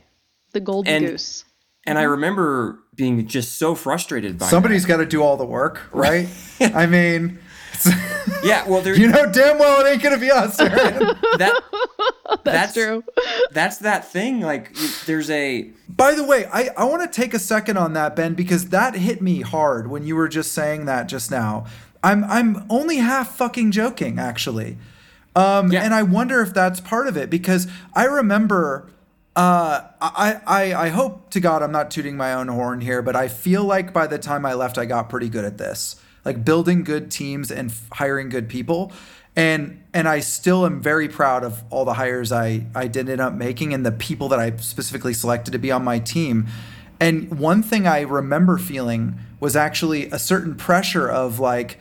[0.53, 1.45] the golden And- goose.
[1.87, 4.87] And I remember being just so frustrated by Somebody's that.
[4.87, 6.27] got to do all the work, right?
[6.59, 7.37] I mean,
[8.43, 10.57] Yeah, well, there, you know damn well it ain't gonna be us.
[10.57, 11.61] That,
[12.43, 13.03] That's, true.
[13.51, 14.41] That's that thing.
[14.41, 14.73] Like,
[15.05, 18.33] there's a By the way, I, I want to take a second on that, Ben,
[18.35, 21.65] because that hit me hard when you were just saying that just now.
[22.03, 24.77] I'm I'm only half fucking joking, actually.
[25.35, 25.83] Um, Yeah.
[25.83, 28.89] And I wonder if that's part of it because I remember.
[29.37, 33.17] Uh, I, I I hope to God I'm not tooting my own horn here, but
[33.17, 36.43] I feel like by the time I left, I got pretty good at this, like
[36.43, 38.91] building good teams and hiring good people,
[39.35, 43.21] and and I still am very proud of all the hires I I did end
[43.21, 46.47] up making and the people that I specifically selected to be on my team.
[46.99, 51.79] And one thing I remember feeling was actually a certain pressure of like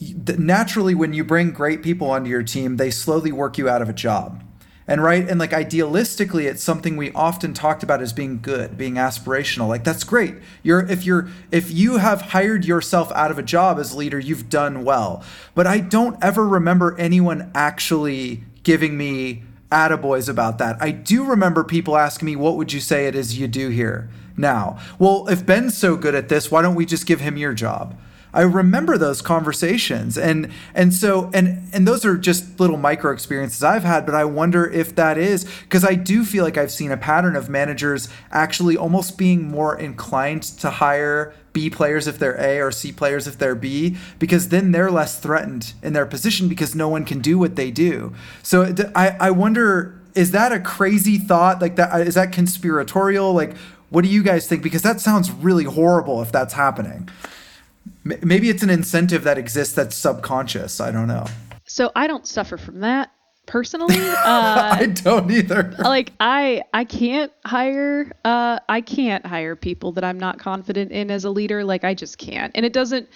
[0.00, 3.88] naturally when you bring great people onto your team they slowly work you out of
[3.88, 4.42] a job
[4.88, 8.94] and right and like idealistically it's something we often talked about as being good being
[8.94, 9.68] aspirational.
[9.68, 10.36] Like that's great.
[10.62, 14.48] You're if you're if you have hired yourself out of a job as leader you've
[14.48, 15.22] done well.
[15.54, 20.80] But i don't ever remember anyone actually giving me attaboys about that.
[20.80, 24.08] I do remember people asking me what would you say it is you do here
[24.36, 24.78] now?
[24.98, 27.94] Well if ben's so good at this why don't we just give him your job
[28.32, 33.62] I remember those conversations and and so and and those are just little micro experiences
[33.62, 36.90] I've had but I wonder if that is because I do feel like I've seen
[36.90, 42.38] a pattern of managers actually almost being more inclined to hire B players if they're
[42.40, 46.48] A or C players if they're B because then they're less threatened in their position
[46.48, 48.14] because no one can do what they do.
[48.42, 53.56] So I I wonder is that a crazy thought like that is that conspiratorial like
[53.90, 57.08] what do you guys think because that sounds really horrible if that's happening.
[58.22, 60.80] Maybe it's an incentive that exists that's subconscious.
[60.80, 61.26] I don't know.
[61.66, 63.10] So I don't suffer from that
[63.46, 63.96] personally.
[64.28, 65.74] Uh, I don't either.
[65.78, 71.10] like I I can't hire uh I can't hire people that I'm not confident in
[71.10, 72.52] as a leader like I just can't.
[72.54, 73.08] And it doesn't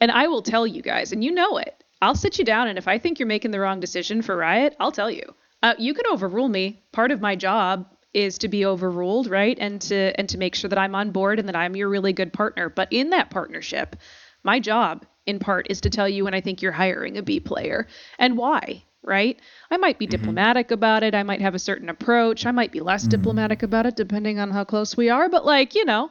[0.00, 1.82] and I will tell you guys and you know it.
[2.00, 4.76] I'll sit you down and if I think you're making the wrong decision for Riot,
[4.78, 5.22] I'll tell you.
[5.62, 6.82] Uh, you can overrule me.
[6.92, 9.56] Part of my job is to be overruled, right?
[9.60, 12.12] And to and to make sure that I'm on board and that I'm your really
[12.12, 12.68] good partner.
[12.68, 13.96] But in that partnership,
[14.42, 17.40] my job in part is to tell you when I think you're hiring a B
[17.40, 17.86] player
[18.18, 19.38] and why, right?
[19.70, 21.14] I might be diplomatic about it.
[21.14, 22.46] I might have a certain approach.
[22.46, 25.74] I might be less diplomatic about it depending on how close we are, but like,
[25.74, 26.10] you know,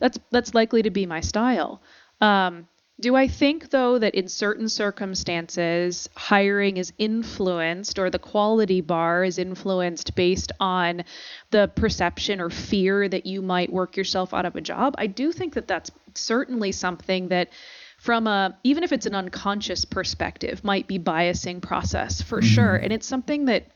[0.00, 1.82] that's that's likely to be my style.
[2.20, 2.68] Um,
[3.00, 9.22] do I think though that in certain circumstances hiring is influenced or the quality bar
[9.22, 11.04] is influenced based on
[11.50, 14.94] the perception or fear that you might work yourself out of a job?
[14.98, 17.50] I do think that that's certainly something that
[17.98, 22.92] from a even if it's an unconscious perspective might be biasing process for sure and
[22.92, 23.66] it's something that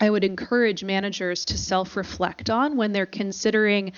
[0.00, 3.92] I would encourage managers to self reflect on when they're considering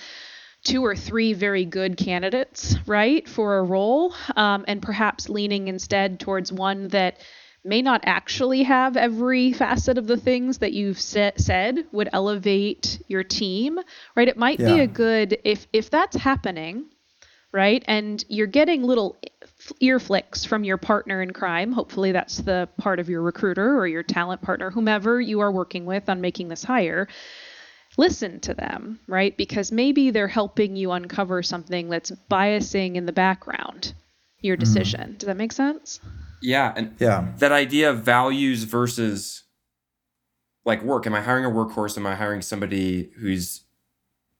[0.64, 6.20] two or three very good candidates, right, for a role, um, and perhaps leaning instead
[6.20, 7.18] towards one that
[7.64, 13.02] may not actually have every facet of the things that you've sa- said would elevate
[13.08, 13.78] your team,
[14.14, 14.28] right?
[14.28, 14.74] It might yeah.
[14.74, 16.86] be a good if if that's happening,
[17.52, 17.84] right?
[17.86, 19.18] And you're getting little
[19.80, 21.72] ear flicks from your partner in crime.
[21.72, 25.84] Hopefully, that's the part of your recruiter or your talent partner, whomever you are working
[25.84, 27.08] with on making this hire.
[27.96, 29.36] Listen to them, right?
[29.36, 33.94] Because maybe they're helping you uncover something that's biasing in the background
[34.40, 34.60] your mm-hmm.
[34.60, 35.00] decision.
[35.00, 35.18] Mm.
[35.18, 36.00] Does that make sense?
[36.40, 39.44] Yeah, and yeah, that idea of values versus
[40.64, 41.06] like work.
[41.06, 41.96] Am I hiring a workhorse?
[41.96, 43.62] Am I hiring somebody who's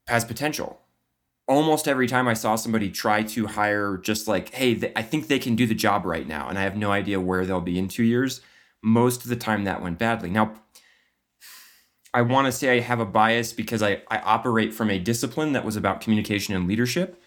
[0.06, 0.80] has potential?
[1.48, 5.28] Almost every time I saw somebody try to hire, just like, hey, th- I think
[5.28, 7.78] they can do the job right now, and I have no idea where they'll be
[7.78, 8.42] in two years.
[8.82, 10.30] Most of the time, that went badly.
[10.30, 10.52] Now,
[12.12, 15.52] I want to say I have a bias because I, I operate from a discipline
[15.52, 17.20] that was about communication and leadership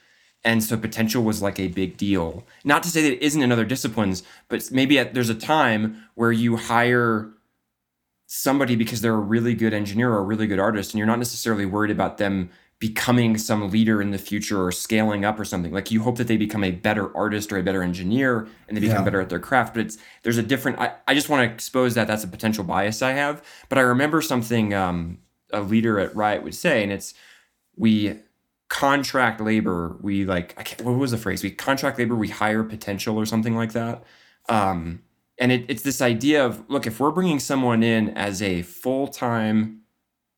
[0.44, 2.44] and so potential was like a big deal.
[2.64, 6.04] Not to say that it isn't in other disciplines but maybe at, there's a time
[6.16, 7.32] where you hire
[8.28, 11.20] somebody because they're a really good engineer or a really good artist and you're not
[11.20, 12.50] necessarily worried about them
[12.80, 15.72] becoming some leader in the future or scaling up or something.
[15.72, 18.82] Like you hope that they become a better artist or a better engineer and they
[18.82, 19.04] become yeah.
[19.04, 21.94] better at their craft but it's there's a different i, I just want to expose
[21.94, 23.44] that that's a potential bias i have.
[23.70, 25.20] But i remember something um,
[25.54, 27.14] a leader at riot would say and it's
[27.76, 28.16] we
[28.72, 31.44] contract labor we like I can't, what was the phrase?
[31.44, 34.04] We contract labor we hire potential or something like that.
[34.48, 35.04] Um,
[35.38, 39.82] and it, it's this idea of look if we're bringing someone in as a full-time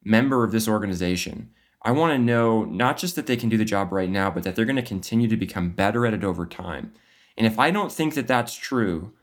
[0.04, 1.50] member of this organization
[1.82, 4.44] i want to know not just that they can do the job right now but
[4.44, 6.92] that they're going to continue to become better at it over time.
[7.38, 9.14] And if i don't think that that's true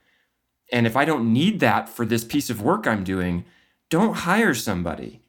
[0.72, 3.44] and if i don't need that for this piece of work i'm doing
[3.90, 5.20] don't hire somebody.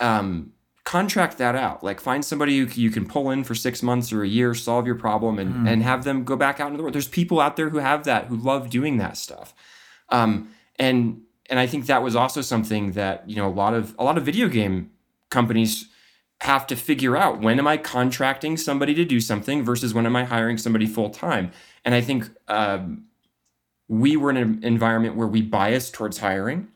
[0.00, 0.52] Um,
[0.84, 1.82] contract that out.
[1.82, 4.86] Like find somebody who you can pull in for six months or a year, solve
[4.86, 5.68] your problem, and mm.
[5.68, 6.94] and have them go back out into the world.
[6.94, 9.54] There's people out there who have that, who love doing that stuff.
[10.10, 13.94] Um, and and I think that was also something that you know a lot of
[13.98, 14.90] a lot of video game
[15.30, 15.88] companies
[16.40, 20.14] have to figure out when am I contracting somebody to do something versus when am
[20.14, 21.52] I hiring somebody full time.
[21.84, 23.04] And I think um,
[23.88, 26.68] we were in an environment where we biased towards hiring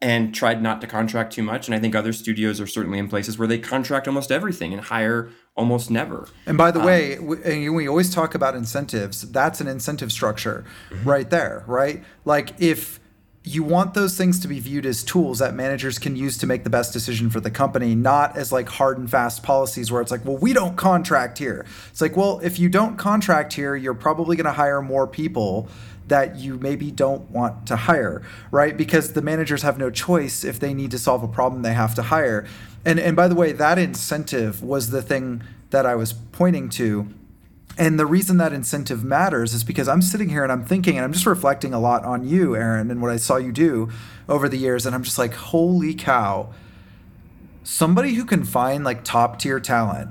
[0.00, 1.66] and tried not to contract too much.
[1.66, 4.82] And I think other studios are certainly in places where they contract almost everything and
[4.82, 6.28] hire almost never.
[6.46, 9.22] And by the um, way, we, we, always talk about incentives.
[9.32, 11.08] That's an incentive structure mm-hmm.
[11.08, 12.04] right there, right?
[12.24, 13.00] Like if
[13.44, 16.64] you want those things to be viewed as tools that managers can use to make
[16.64, 20.10] the best decision for the company, not as like hard and fast policies where it's
[20.10, 21.64] like, well, we don't contract here.
[21.90, 25.68] It's like, well, if you don't contract here, you're probably going to hire more people
[26.08, 28.76] that you maybe don't want to hire, right?
[28.76, 31.94] Because the managers have no choice if they need to solve a problem they have
[31.96, 32.46] to hire.
[32.84, 37.08] And and by the way, that incentive was the thing that I was pointing to.
[37.76, 41.04] And the reason that incentive matters is because I'm sitting here and I'm thinking and
[41.04, 43.88] I'm just reflecting a lot on you, Erin, and what I saw you do
[44.28, 46.52] over the years and I'm just like, "Holy cow.
[47.62, 50.10] Somebody who can find like top tier talent.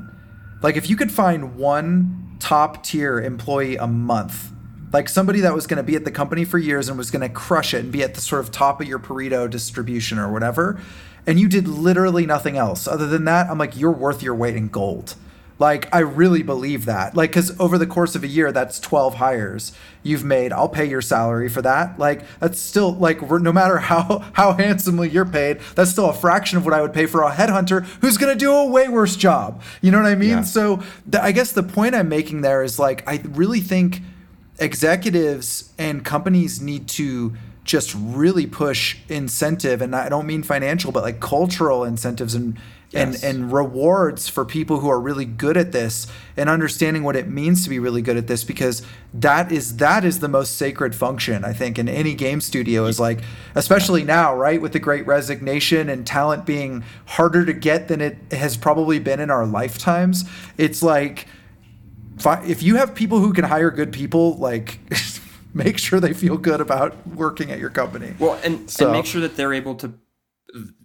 [0.61, 4.51] Like if you could find one top tier employee a month
[4.97, 7.21] like somebody that was going to be at the company for years and was going
[7.21, 10.33] to crush it and be at the sort of top of your Pareto distribution or
[10.33, 10.81] whatever,
[11.27, 14.55] and you did literally nothing else other than that, I'm like, you're worth your weight
[14.55, 15.13] in gold.
[15.59, 17.15] Like, I really believe that.
[17.15, 20.51] Like, because over the course of a year, that's 12 hires you've made.
[20.51, 21.99] I'll pay your salary for that.
[21.99, 26.57] Like, that's still, like, no matter how, how handsomely you're paid, that's still a fraction
[26.57, 29.15] of what I would pay for a headhunter who's going to do a way worse
[29.15, 29.61] job.
[29.79, 30.29] You know what I mean?
[30.29, 30.41] Yeah.
[30.41, 30.77] So,
[31.11, 34.01] th- I guess the point I'm making there is like, I really think
[34.59, 41.03] executives and companies need to just really push incentive and I don't mean financial but
[41.03, 42.57] like cultural incentives and
[42.91, 43.21] yes.
[43.21, 47.27] and and rewards for people who are really good at this and understanding what it
[47.27, 50.95] means to be really good at this because that is that is the most sacred
[50.95, 53.19] function I think in any game studio is like
[53.53, 58.17] especially now right with the great resignation and talent being harder to get than it
[58.31, 60.23] has probably been in our lifetimes
[60.57, 61.27] it's like
[62.25, 64.79] if you have people who can hire good people, like
[65.53, 68.13] make sure they feel good about working at your company.
[68.19, 68.85] Well, and, so.
[68.85, 69.93] and make sure that they're able to.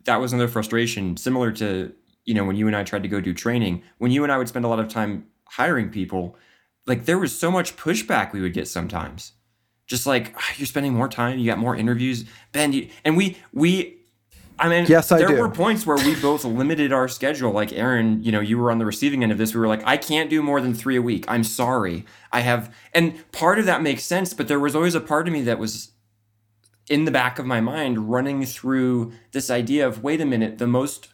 [0.04, 1.92] That was another frustration, similar to
[2.24, 3.82] you know when you and I tried to go do training.
[3.98, 6.36] When you and I would spend a lot of time hiring people,
[6.86, 9.32] like there was so much pushback we would get sometimes.
[9.86, 12.72] Just like oh, you're spending more time, you got more interviews, Ben.
[12.72, 14.01] You, and we we
[14.62, 15.40] I mean, yes, I there do.
[15.40, 17.50] were points where we both limited our schedule.
[17.50, 19.54] Like Erin, you know, you were on the receiving end of this.
[19.54, 21.24] We were like, I can't do more than three a week.
[21.28, 22.06] I'm sorry.
[22.32, 25.34] I have, and part of that makes sense, but there was always a part of
[25.34, 25.90] me that was
[26.88, 30.66] in the back of my mind running through this idea of wait a minute, the
[30.66, 31.08] most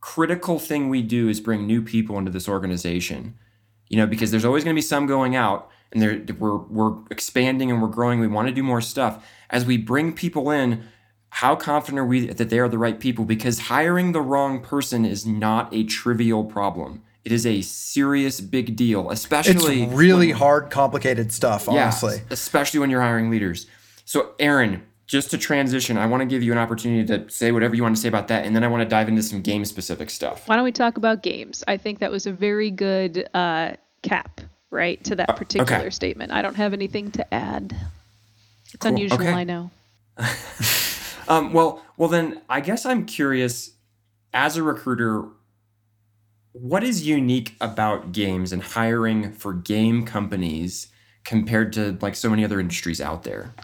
[0.00, 3.38] critical thing we do is bring new people into this organization
[3.92, 7.70] you know, because there's always going to be some going out and we're, we're expanding
[7.70, 8.20] and we're growing.
[8.20, 9.22] We want to do more stuff.
[9.50, 10.84] As we bring people in,
[11.34, 13.24] how confident are we that they are the right people?
[13.24, 17.02] Because hiring the wrong person is not a trivial problem.
[17.24, 21.70] It is a serious big deal, especially it's really when, hard, complicated stuff.
[21.70, 23.66] Honestly, yeah, especially when you're hiring leaders.
[24.04, 27.74] So, Aaron, just to transition, I want to give you an opportunity to say whatever
[27.74, 29.64] you want to say about that, and then I want to dive into some game
[29.64, 30.46] specific stuff.
[30.46, 31.64] Why don't we talk about games?
[31.66, 33.72] I think that was a very good uh,
[34.02, 35.90] cap, right, to that uh, particular okay.
[35.90, 36.30] statement.
[36.30, 37.74] I don't have anything to add.
[38.66, 38.90] It's cool.
[38.90, 39.32] unusual, okay.
[39.32, 39.70] I know.
[41.28, 43.72] Um, well, well, then I guess I'm curious
[44.34, 45.28] as a recruiter,
[46.52, 50.88] what is unique about games and hiring for game companies
[51.24, 53.54] compared to like so many other industries out there?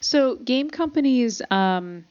[0.00, 2.04] So, game companies um,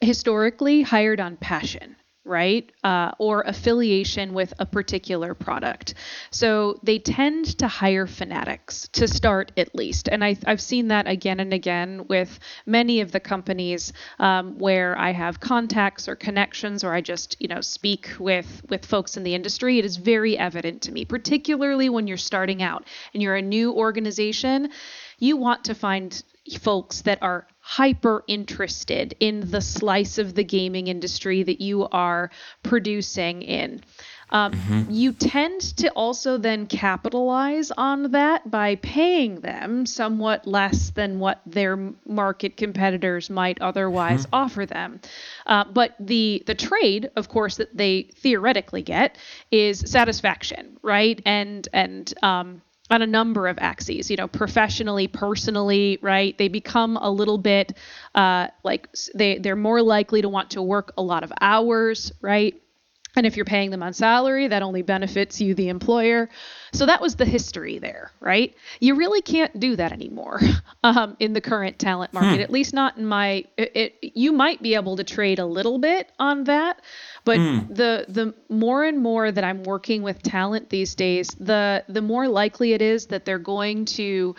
[0.00, 1.96] historically hired on passion
[2.28, 2.70] right?
[2.84, 5.94] Uh, or affiliation with a particular product.
[6.30, 10.08] So they tend to hire fanatics to start at least.
[10.08, 14.96] And I, have seen that again and again with many of the companies um, where
[14.98, 19.22] I have contacts or connections or I just, you know, speak with, with folks in
[19.24, 19.78] the industry.
[19.78, 23.72] It is very evident to me, particularly when you're starting out and you're a new
[23.72, 24.70] organization.
[25.18, 26.22] You want to find
[26.56, 32.30] folks that are hyper interested in the slice of the gaming industry that you are
[32.62, 33.78] producing in.
[34.30, 34.90] Um, mm-hmm.
[34.90, 41.42] You tend to also then capitalize on that by paying them somewhat less than what
[41.44, 44.34] their market competitors might otherwise mm-hmm.
[44.34, 45.00] offer them.
[45.44, 49.18] Uh, but the the trade, of course, that they theoretically get
[49.50, 51.20] is satisfaction, right?
[51.26, 56.36] And and um, on a number of axes, you know, professionally, personally, right?
[56.38, 57.74] They become a little bit
[58.14, 62.54] uh, like they, they're more likely to want to work a lot of hours, right?
[63.18, 66.28] And if you're paying them on salary, that only benefits you, the employer.
[66.72, 68.54] So that was the history there, right?
[68.78, 70.40] You really can't do that anymore
[70.84, 72.42] um, in the current talent market, hmm.
[72.42, 73.44] at least not in my.
[73.56, 76.80] It, it, you might be able to trade a little bit on that,
[77.24, 77.68] but mm.
[77.68, 82.28] the the more and more that I'm working with talent these days, the the more
[82.28, 84.34] likely it is that they're going to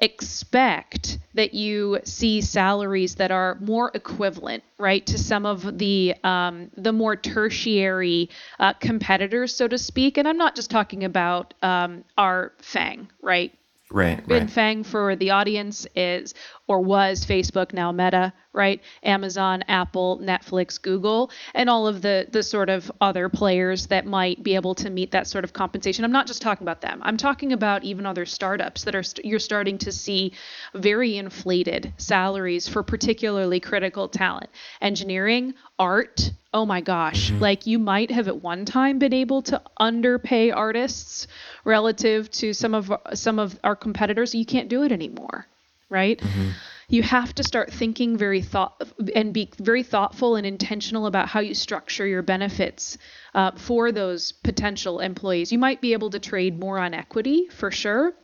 [0.00, 6.70] expect that you see salaries that are more equivalent, right, to some of the um,
[6.76, 10.18] the more tertiary uh, competitors, so to speak.
[10.18, 13.52] And I'm not just talking about um, our FANG, right?
[13.90, 14.22] Right.
[14.26, 14.50] right.
[14.50, 16.34] FANG for the audience is
[16.66, 18.82] or was Facebook, now Meta, right?
[19.04, 24.42] Amazon, Apple, Netflix, Google, and all of the the sort of other players that might
[24.42, 26.04] be able to meet that sort of compensation.
[26.04, 27.00] I'm not just talking about them.
[27.02, 30.32] I'm talking about even other startups that are you st- you're starting to see
[30.74, 34.50] very inflated salaries for particularly critical talent.
[34.82, 37.40] Engineering, art, oh my gosh, mm-hmm.
[37.40, 41.28] like you might have at one time been able to underpay artists
[41.64, 44.34] relative to some of some of our competitors.
[44.34, 45.46] You can't do it anymore
[45.90, 46.18] right?
[46.18, 46.50] Mm-hmm.
[46.90, 48.82] You have to start thinking very thought
[49.14, 52.96] and be very thoughtful and intentional about how you structure your benefits
[53.34, 55.52] uh, for those potential employees.
[55.52, 58.14] You might be able to trade more on equity for sure,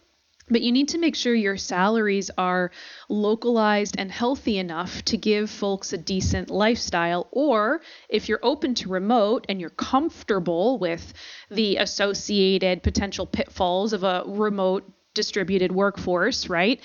[0.48, 2.70] but you need to make sure your salaries are
[3.10, 7.28] localized and healthy enough to give folks a decent lifestyle.
[7.32, 11.12] Or if you're open to remote and you're comfortable with
[11.50, 16.80] the associated potential pitfalls of a remote distributed workforce, right?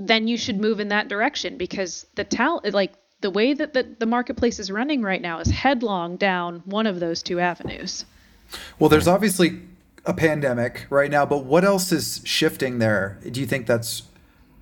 [0.00, 3.82] Then you should move in that direction because the talent, like the way that the,
[3.98, 8.06] the marketplace is running right now, is headlong down one of those two avenues.
[8.78, 9.60] Well, there's obviously
[10.06, 13.18] a pandemic right now, but what else is shifting there?
[13.30, 14.04] Do you think that's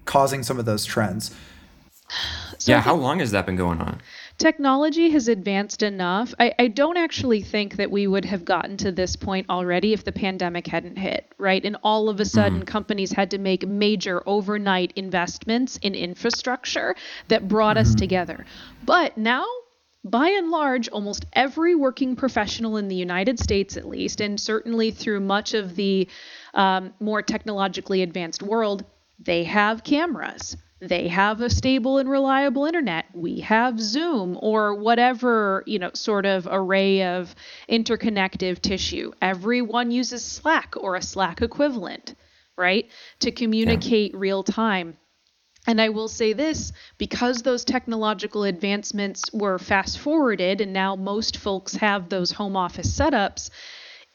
[0.04, 1.34] causing some of those trends?
[2.58, 4.00] So yeah, how long has that been going on?
[4.38, 6.32] Technology has advanced enough.
[6.38, 10.04] I, I don't actually think that we would have gotten to this point already if
[10.04, 11.64] the pandemic hadn't hit, right?
[11.64, 12.66] And all of a sudden, mm-hmm.
[12.66, 16.94] companies had to make major overnight investments in infrastructure
[17.26, 17.90] that brought mm-hmm.
[17.90, 18.46] us together.
[18.84, 19.44] But now,
[20.04, 24.92] by and large, almost every working professional in the United States, at least, and certainly
[24.92, 26.08] through much of the
[26.54, 28.84] um, more technologically advanced world,
[29.18, 33.06] they have cameras they have a stable and reliable internet.
[33.12, 37.34] We have Zoom or whatever, you know, sort of array of
[37.68, 39.12] interconnective tissue.
[39.20, 42.14] Everyone uses Slack or a Slack equivalent,
[42.56, 42.88] right?
[43.20, 44.18] To communicate yeah.
[44.20, 44.96] real time.
[45.66, 51.36] And I will say this because those technological advancements were fast forwarded and now most
[51.36, 53.50] folks have those home office setups,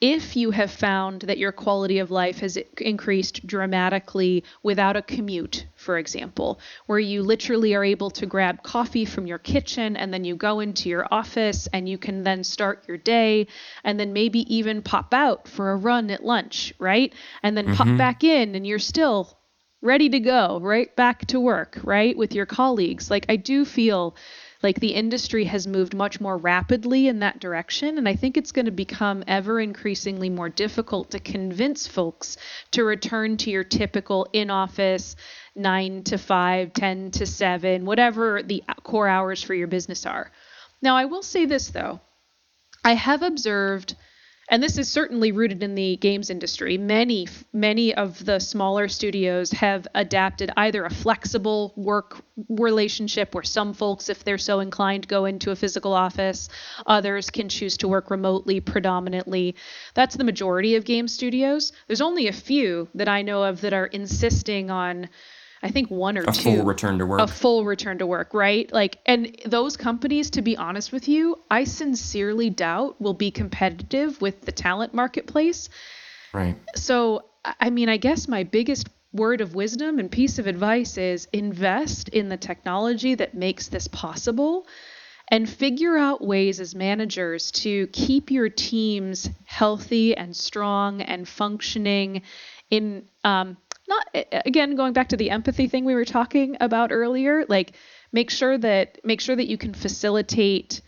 [0.04, 5.66] if you have found that your quality of life has increased dramatically without a commute,
[5.78, 10.26] for example, where you literally are able to grab coffee from your kitchen and then
[10.26, 13.47] you go into your office and you can then start your day
[13.86, 17.14] and then maybe even pop out for a run at lunch, right?
[17.41, 17.76] And then mm-hmm.
[17.76, 19.38] pop back in and you're still
[19.82, 23.10] ready to go, right back to work, right, with your colleagues.
[23.10, 24.18] Like, I do feel
[24.64, 27.97] like the industry has moved much more rapidly in that direction.
[27.97, 32.38] And I think it's going to become ever increasingly more difficult to convince folks
[32.72, 35.18] to return to your typical in office,
[35.53, 40.32] nine to five, 10 to seven, whatever the core hours for your business are.
[40.82, 41.99] Now, I will say this though
[42.84, 43.95] I have observed
[44.54, 46.78] and this is certainly rooted in the games industry.
[46.78, 53.74] Many, many of the smaller studios have adapted either a flexible work relationship where some
[53.74, 56.49] folks, if they're so inclined, go into a physical office,
[56.86, 59.56] others can choose to work remotely predominantly.
[59.95, 61.74] That's the majority of game studios.
[61.88, 65.10] There's only a few that I know of that are insisting on
[65.64, 66.49] I think one or a two.
[66.49, 67.22] A full return to work.
[67.22, 68.72] A full return to work, right?
[68.72, 74.22] Like, and those companies, to be honest with you, I sincerely doubt will be competitive
[74.22, 75.70] with the talent marketplace.
[76.34, 76.57] Right.
[76.76, 77.26] So,
[77.59, 82.09] I mean, I guess my biggest word of wisdom and piece of advice is invest
[82.09, 84.68] in the technology that makes this possible
[85.30, 92.22] and figure out ways as managers to keep your teams healthy and strong and functioning
[92.70, 93.55] in um,
[93.88, 97.74] not again going back to the empathy thing we were talking about earlier like
[98.12, 100.82] make sure that make sure that you can facilitate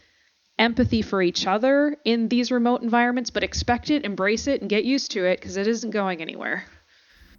[0.58, 4.86] empathy for each other in these remote environments but expect it embrace it and get
[4.86, 6.64] used to it because it isn't going anywhere.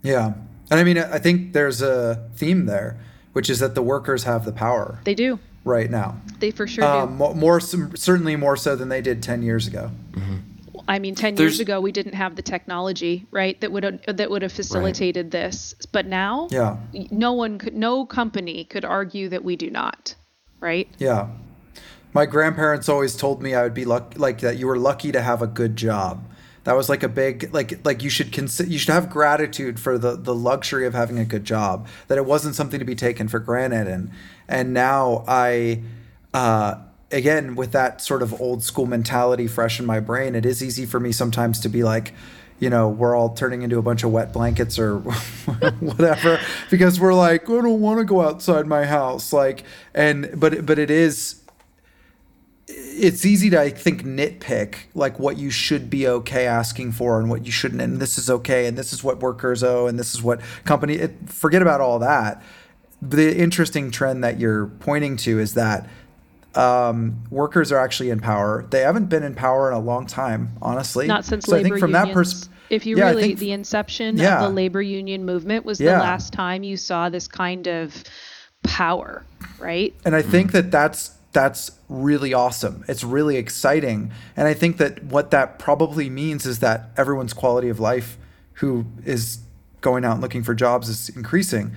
[0.02, 0.34] Yeah.
[0.70, 2.98] And i mean i think there's a theme there
[3.36, 4.98] which is that the workers have the power.
[5.04, 5.38] They do.
[5.62, 6.22] Right now.
[6.38, 9.90] They for sure um, do more certainly more so than they did 10 years ago.
[10.12, 10.36] Mm-hmm.
[10.88, 13.60] I mean, 10 There's, years ago we didn't have the technology, right?
[13.60, 15.30] That would have, that would have facilitated right.
[15.30, 15.74] this.
[15.92, 16.76] But now, yeah.
[17.10, 20.14] no one could no company could argue that we do not,
[20.60, 20.88] right?
[20.98, 21.28] Yeah.
[22.12, 25.20] My grandparents always told me I would be lucky like that you were lucky to
[25.20, 26.24] have a good job.
[26.64, 29.98] That was like a big like like you should consider you should have gratitude for
[29.98, 31.86] the the luxury of having a good job.
[32.08, 34.10] That it wasn't something to be taken for granted and
[34.48, 35.82] and now I
[36.32, 36.76] uh
[37.10, 40.84] again with that sort of old school mentality fresh in my brain it is easy
[40.84, 42.12] for me sometimes to be like
[42.58, 44.98] you know we're all turning into a bunch of wet blankets or
[45.80, 46.40] whatever
[46.70, 49.62] because we're like i don't want to go outside my house like
[49.94, 51.42] and but but it is
[52.66, 57.30] it's easy to i think nitpick like what you should be okay asking for and
[57.30, 60.12] what you shouldn't and this is okay and this is what workers owe and this
[60.12, 62.42] is what company it, forget about all that.
[63.02, 65.88] The interesting trend that you're pointing to is that
[66.56, 68.66] um, workers are actually in power.
[68.70, 71.06] They haven't been in power in a long time, honestly.
[71.06, 72.08] Not since so labor I think from unions.
[72.08, 74.36] that pers- if you yeah, really, the inception yeah.
[74.36, 75.92] of the labor union movement was yeah.
[75.92, 78.02] the last time you saw this kind of
[78.64, 79.24] power,
[79.58, 79.94] right?
[80.04, 82.84] And I think that that's that's really awesome.
[82.88, 87.68] It's really exciting, and I think that what that probably means is that everyone's quality
[87.68, 88.18] of life,
[88.54, 89.38] who is
[89.80, 91.72] going out and looking for jobs, is increasing.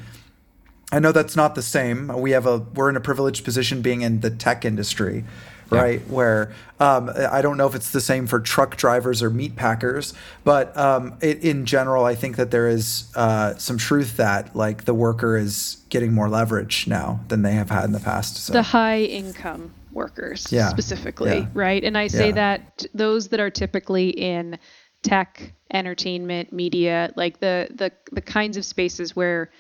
[0.92, 2.08] I know that's not the same.
[2.08, 5.24] We have a we're in a privileged position being in the tech industry,
[5.70, 6.02] right?
[6.02, 6.14] Yeah.
[6.14, 10.14] Where um, I don't know if it's the same for truck drivers or meat packers,
[10.44, 14.86] but um, it, in general, I think that there is uh, some truth that like
[14.86, 18.38] the worker is getting more leverage now than they have had in the past.
[18.38, 18.54] So.
[18.54, 20.70] The high income workers, yeah.
[20.70, 21.48] specifically, yeah.
[21.54, 21.84] right?
[21.84, 24.58] And I say that those that are typically in
[25.04, 29.52] tech, entertainment, media, like the the the kinds of spaces where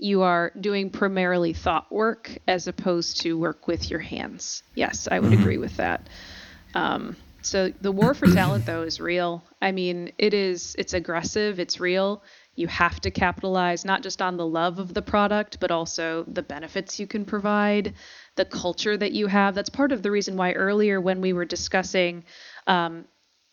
[0.00, 4.62] you are doing primarily thought work as opposed to work with your hands.
[4.74, 5.42] Yes, I would mm-hmm.
[5.42, 6.08] agree with that.
[6.74, 9.42] Um, so the war for talent though is real.
[9.62, 12.22] I mean, it is it's aggressive, it's real.
[12.54, 16.42] You have to capitalize not just on the love of the product, but also the
[16.42, 17.94] benefits you can provide,
[18.36, 19.54] the culture that you have.
[19.54, 22.24] That's part of the reason why earlier when we were discussing
[22.66, 23.04] um,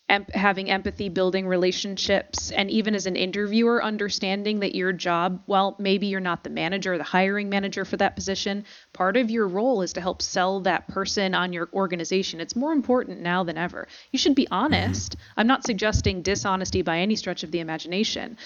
[0.08, 5.76] em- having empathy, building relationships, and even as an interviewer, understanding that your job, well,
[5.78, 8.64] maybe you're not the manager or the hiring manager for that position.
[8.92, 12.40] Part of your role is to help sell that person on your organization.
[12.40, 13.88] It's more important now than ever.
[14.12, 14.54] You should be mm-hmm.
[14.54, 15.16] honest.
[15.36, 18.38] I'm not suggesting dishonesty by any stretch of the imagination.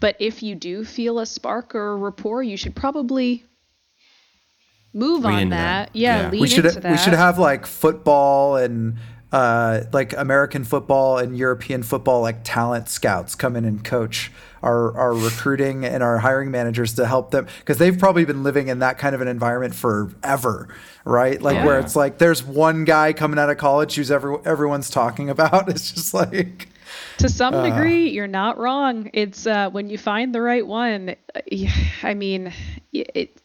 [0.00, 3.44] But if you do feel a spark or a rapport, you should probably
[4.92, 5.92] move lean on that.
[5.92, 5.96] that.
[5.96, 6.30] Yeah, yeah.
[6.30, 8.96] we should we should have like football and
[9.32, 14.96] uh, like American football and European football, like talent scouts come in and coach our,
[14.96, 18.80] our recruiting and our hiring managers to help them because they've probably been living in
[18.80, 20.68] that kind of an environment forever,
[21.04, 21.40] right?
[21.40, 21.66] Like yeah.
[21.66, 25.68] where it's like there's one guy coming out of college who's every, everyone's talking about.
[25.70, 26.68] It's just like
[27.18, 29.10] to some uh, degree, you're not wrong.
[29.12, 31.14] It's uh, when you find the right one.
[32.02, 32.52] I mean,
[32.92, 33.40] it,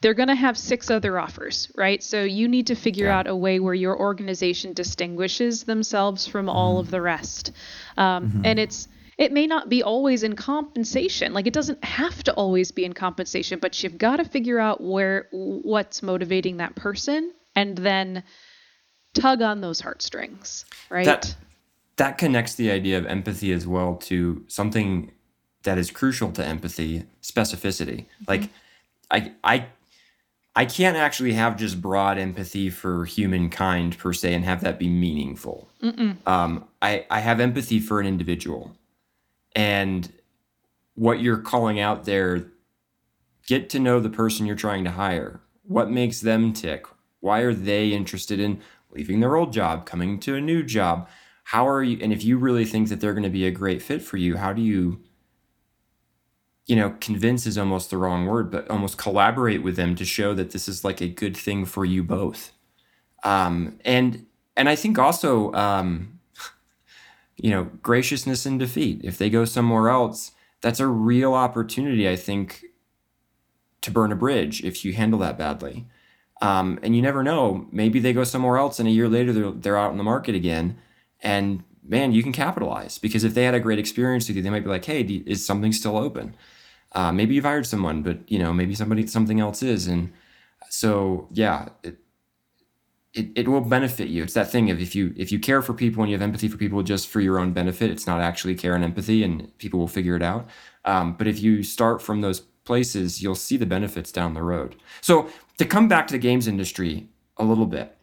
[0.00, 2.02] they're going to have six other offers, right?
[2.02, 3.18] So you need to figure yeah.
[3.18, 6.56] out a way where your organization distinguishes themselves from mm-hmm.
[6.56, 7.52] all of the rest.
[7.96, 8.46] Um, mm-hmm.
[8.46, 8.88] And it's
[9.18, 11.34] it may not be always in compensation.
[11.34, 14.80] Like it doesn't have to always be in compensation, but you've got to figure out
[14.80, 18.22] where what's motivating that person and then
[19.12, 21.04] tug on those heartstrings, right?
[21.04, 21.36] That
[21.96, 25.12] that connects the idea of empathy as well to something
[25.64, 28.06] that is crucial to empathy, specificity.
[28.06, 28.24] Mm-hmm.
[28.26, 28.42] Like
[29.10, 29.66] I I
[30.60, 34.90] I can't actually have just broad empathy for humankind per se and have that be
[34.90, 35.70] meaningful.
[36.26, 38.76] Um, I, I have empathy for an individual.
[39.56, 40.12] And
[40.96, 42.48] what you're calling out there,
[43.46, 45.40] get to know the person you're trying to hire.
[45.62, 46.84] What makes them tick?
[47.20, 51.08] Why are they interested in leaving their old job, coming to a new job?
[51.44, 51.96] How are you?
[52.02, 54.36] And if you really think that they're going to be a great fit for you,
[54.36, 55.00] how do you
[56.70, 60.34] you know, convince is almost the wrong word, but almost collaborate with them to show
[60.34, 62.52] that this is like a good thing for you both.
[63.24, 64.24] Um, and
[64.56, 66.20] and I think also, um,
[67.36, 69.00] you know, graciousness in defeat.
[69.02, 72.66] If they go somewhere else, that's a real opportunity, I think,
[73.80, 75.86] to burn a bridge if you handle that badly.
[76.40, 77.66] Um, and you never know.
[77.72, 80.36] Maybe they go somewhere else, and a year later they're, they're out in the market
[80.36, 80.78] again.
[81.20, 84.50] And man, you can capitalize because if they had a great experience with you, they
[84.50, 86.36] might be like, "Hey, is something still open?"
[86.92, 90.12] Uh, maybe you've hired someone, but you know maybe somebody something else is, and
[90.68, 91.98] so yeah, it,
[93.14, 94.22] it it will benefit you.
[94.22, 96.48] It's that thing of if you if you care for people and you have empathy
[96.48, 99.78] for people just for your own benefit, it's not actually care and empathy, and people
[99.78, 100.48] will figure it out.
[100.84, 104.76] Um, but if you start from those places, you'll see the benefits down the road.
[105.00, 105.28] So
[105.58, 107.96] to come back to the games industry a little bit,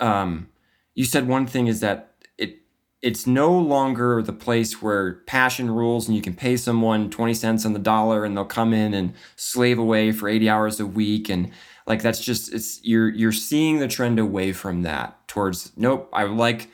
[0.00, 0.48] um,
[0.94, 2.11] you said one thing is that
[3.02, 7.66] it's no longer the place where passion rules and you can pay someone 20 cents
[7.66, 11.28] on the dollar and they'll come in and slave away for 80 hours a week.
[11.28, 11.50] And
[11.86, 16.24] like that's just it's you're you're seeing the trend away from that towards nope i
[16.24, 16.68] would like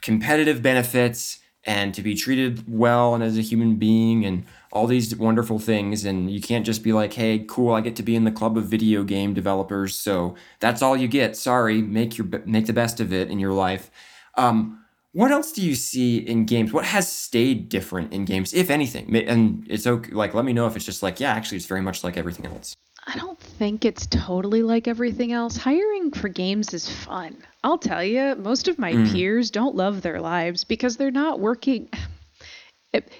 [0.00, 5.16] competitive benefits and to be treated well and as a human being and all these
[5.16, 6.04] wonderful things.
[6.04, 8.58] And you can't just be like hey cool i get to be in the club
[8.58, 9.94] of video game developers.
[9.96, 11.36] So that's all you get.
[11.36, 13.90] Sorry make your make the best of it in your life.
[14.36, 14.83] Um,
[15.14, 16.72] what else do you see in games?
[16.72, 19.14] What has stayed different in games, if anything?
[19.14, 20.10] And it's okay.
[20.10, 22.46] Like, let me know if it's just like, yeah, actually, it's very much like everything
[22.46, 22.74] else.
[23.06, 25.56] I don't think it's totally like everything else.
[25.56, 27.36] Hiring for games is fun.
[27.62, 29.12] I'll tell you, most of my mm.
[29.12, 31.88] peers don't love their lives because they're not working.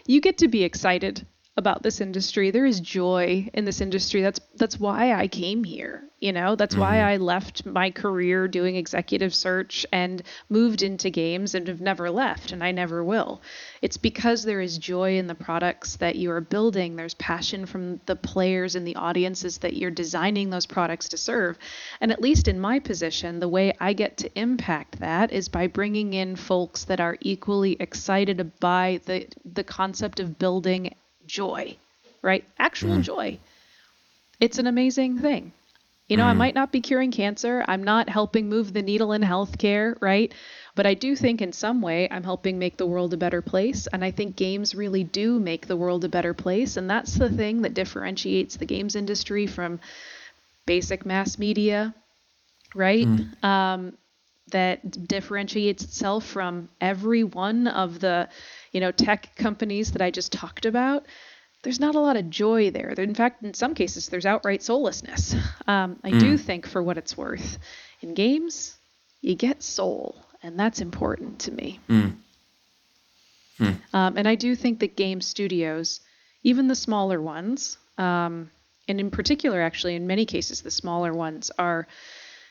[0.06, 1.26] You get to be excited
[1.56, 2.50] about this industry.
[2.50, 4.22] There is joy in this industry.
[4.22, 6.02] That's that's why I came here.
[6.20, 6.80] You know, that's mm-hmm.
[6.80, 12.10] why I left my career doing executive search and moved into games and have never
[12.10, 13.42] left and I never will.
[13.82, 16.96] It's because there is joy in the products that you are building.
[16.96, 21.58] There's passion from the players and the audiences that you're designing those products to serve.
[22.00, 25.66] And at least in my position, the way I get to impact that is by
[25.66, 30.94] bringing in folks that are equally excited by the the concept of building
[31.26, 31.76] joy,
[32.22, 32.44] right?
[32.58, 33.02] Actual mm.
[33.02, 33.38] joy.
[34.40, 35.52] It's an amazing thing.
[36.08, 36.28] You know, mm.
[36.28, 37.64] I might not be curing cancer.
[37.66, 40.32] I'm not helping move the needle in healthcare, right?
[40.74, 43.86] But I do think in some way I'm helping make the world a better place.
[43.86, 46.76] And I think games really do make the world a better place.
[46.76, 49.80] And that's the thing that differentiates the games industry from
[50.66, 51.94] basic mass media,
[52.74, 53.06] right?
[53.06, 53.44] Mm.
[53.44, 53.98] Um,
[54.50, 58.28] that differentiates itself from every one of the
[58.74, 61.06] you know, tech companies that I just talked about,
[61.62, 62.90] there's not a lot of joy there.
[62.90, 65.34] In fact, in some cases, there's outright soullessness.
[65.66, 66.20] Um, I mm.
[66.20, 67.58] do think, for what it's worth,
[68.02, 68.76] in games,
[69.22, 71.80] you get soul, and that's important to me.
[71.88, 72.16] Mm.
[73.60, 73.76] Mm.
[73.94, 76.00] Um, and I do think that game studios,
[76.42, 78.50] even the smaller ones, um,
[78.88, 81.86] and in particular, actually, in many cases, the smaller ones are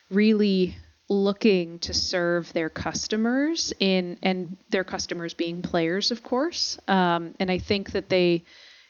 [0.10, 0.76] really
[1.10, 6.80] looking to serve their customers in and their customers being players of course.
[6.88, 8.44] Um, and i think that they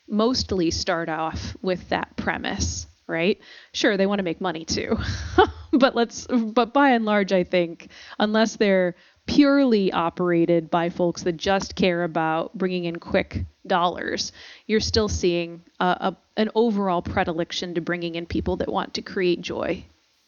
[0.07, 3.39] mostly start off with that premise right?
[3.73, 4.97] Sure they want to make money too
[5.73, 7.89] but let's but by and large i think
[8.19, 8.95] unless they're
[9.25, 14.31] purely operated by folks that just care about bringing in quick dollars
[14.67, 19.01] you're still seeing a, a, an overall predilection to bringing in people that want to
[19.01, 19.83] create joy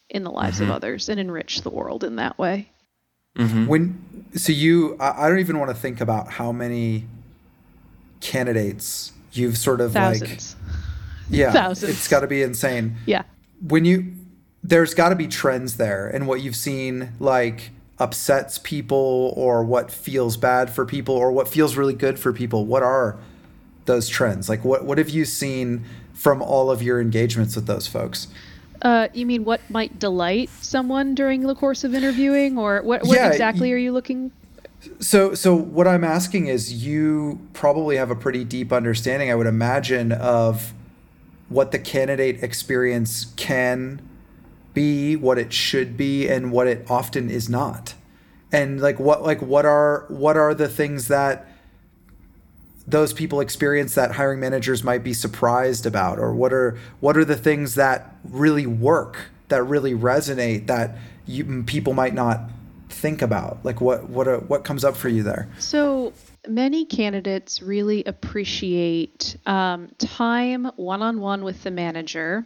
[0.09, 0.69] in the lives mm-hmm.
[0.69, 2.69] of others and enrich the world in that way.
[3.37, 3.65] Mm-hmm.
[3.67, 7.05] When so you, I don't even want to think about how many
[8.21, 10.55] candidates you've sort of Thousands.
[10.55, 10.75] like,
[11.29, 11.91] yeah, Thousands.
[11.91, 12.95] it's got to be insane.
[13.05, 13.23] Yeah.
[13.61, 14.13] When you,
[14.63, 19.89] there's got to be trends there, and what you've seen, like upsets people or what
[19.89, 22.65] feels bad for people or what feels really good for people?
[22.65, 23.17] What are
[23.85, 24.49] those trends?
[24.49, 28.27] Like what what have you seen from all of your engagements with those folks?
[28.81, 33.17] Uh, you mean what might delight someone during the course of interviewing, or what, what
[33.17, 34.31] yeah, exactly are you looking?
[34.99, 39.47] So, so what I'm asking is, you probably have a pretty deep understanding, I would
[39.47, 40.73] imagine, of
[41.49, 44.07] what the candidate experience can
[44.73, 47.95] be, what it should be, and what it often is not,
[48.51, 51.47] and like what, like what are what are the things that
[52.87, 56.19] those people experience that hiring managers might be surprised about?
[56.19, 61.63] Or what are what are the things that really work that really resonate that you,
[61.63, 62.49] people might not
[62.89, 63.63] think about?
[63.63, 65.49] Like what what are, what comes up for you there?
[65.59, 66.13] So
[66.47, 72.45] many candidates really appreciate um, time one-on-one with the manager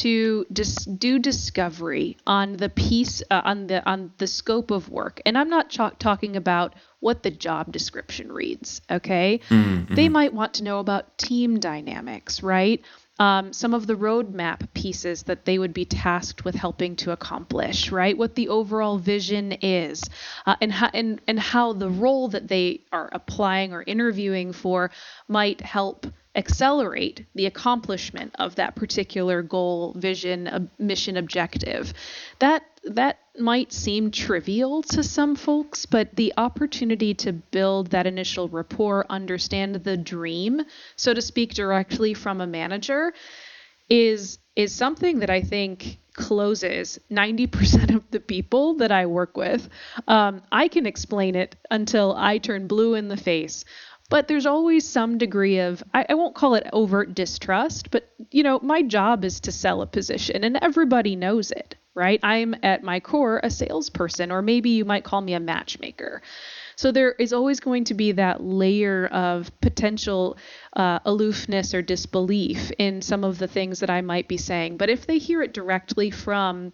[0.00, 5.20] to dis- do discovery on the piece uh, on the on the scope of work.
[5.26, 9.40] And i'm not ch- talking about what the job description reads okay?
[9.48, 9.94] Mm-hmm.
[9.94, 12.82] they might want to know about team dynamics right
[13.20, 17.92] um, some of the roadmap pieces that they would be tasked with helping to accomplish,
[17.92, 18.16] right?
[18.16, 20.02] What the overall vision is,
[20.46, 24.90] uh, and how and, and how the role that they are applying or interviewing for
[25.28, 31.92] might help accelerate the accomplishment of that particular goal, vision, mission, objective.
[32.38, 38.48] That that might seem trivial to some folks, but the opportunity to build that initial
[38.48, 40.62] rapport, understand the dream,
[40.96, 43.12] so to speak, directly from a manager,
[43.88, 49.68] is is something that I think closes 90% of the people that I work with.
[50.06, 53.64] Um, I can explain it until I turn blue in the face,
[54.10, 58.42] but there's always some degree of I, I, won't call it overt distrust but you
[58.42, 62.20] know my job is to sell a position and everybody knows it right?
[62.22, 66.22] I'm at my core a salesperson or maybe you might call me a matchmaker.
[66.76, 70.38] So there is always going to be that layer of potential
[70.74, 74.76] uh, aloofness or disbelief in some of the things that i might be saying.
[74.76, 76.72] But if they hear it directly from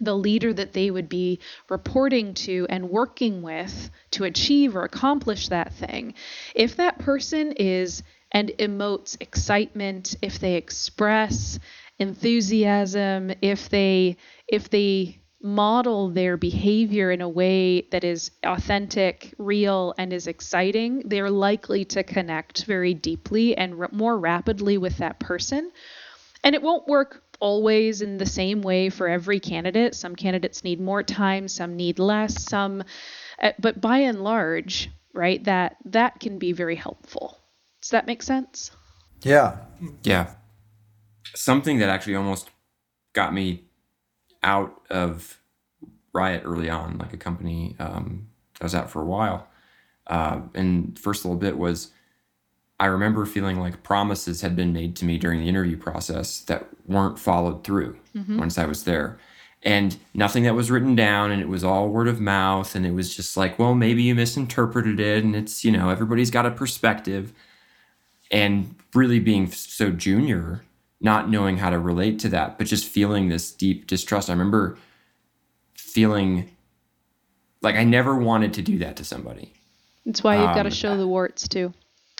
[0.00, 5.48] the leader that they would be reporting to and working with to achieve or accomplish
[5.48, 6.14] that thing,
[6.54, 11.58] if that person is and emotes excitement, if they express
[11.98, 14.16] enthusiasm, if they
[14.48, 21.02] if they model their behavior in a way that is authentic, real, and is exciting,
[21.06, 25.70] they're likely to connect very deeply and r- more rapidly with that person.
[26.42, 29.94] And it won't work always in the same way for every candidate.
[29.94, 32.82] Some candidates need more time, some need less, some
[33.40, 37.38] uh, but by and large, right, that that can be very helpful.
[37.80, 38.72] Does that make sense?
[39.22, 39.58] Yeah.
[40.02, 40.34] Yeah.
[41.34, 42.50] Something that actually almost
[43.12, 43.67] got me
[44.48, 45.38] out of
[46.14, 48.28] Riot early on, like a company um,
[48.60, 49.46] I was at for a while.
[50.06, 51.90] Uh, and first little bit was
[52.80, 56.66] I remember feeling like promises had been made to me during the interview process that
[56.86, 58.38] weren't followed through mm-hmm.
[58.38, 59.18] once I was there.
[59.62, 62.74] And nothing that was written down, and it was all word of mouth.
[62.74, 65.24] And it was just like, well, maybe you misinterpreted it.
[65.24, 67.32] And it's, you know, everybody's got a perspective.
[68.30, 70.62] And really being so junior,
[71.00, 74.28] not knowing how to relate to that, but just feeling this deep distrust.
[74.28, 74.78] I remember
[75.74, 76.50] feeling
[77.62, 79.52] like I never wanted to do that to somebody.
[80.04, 81.72] That's why you've um, got to show the warts too.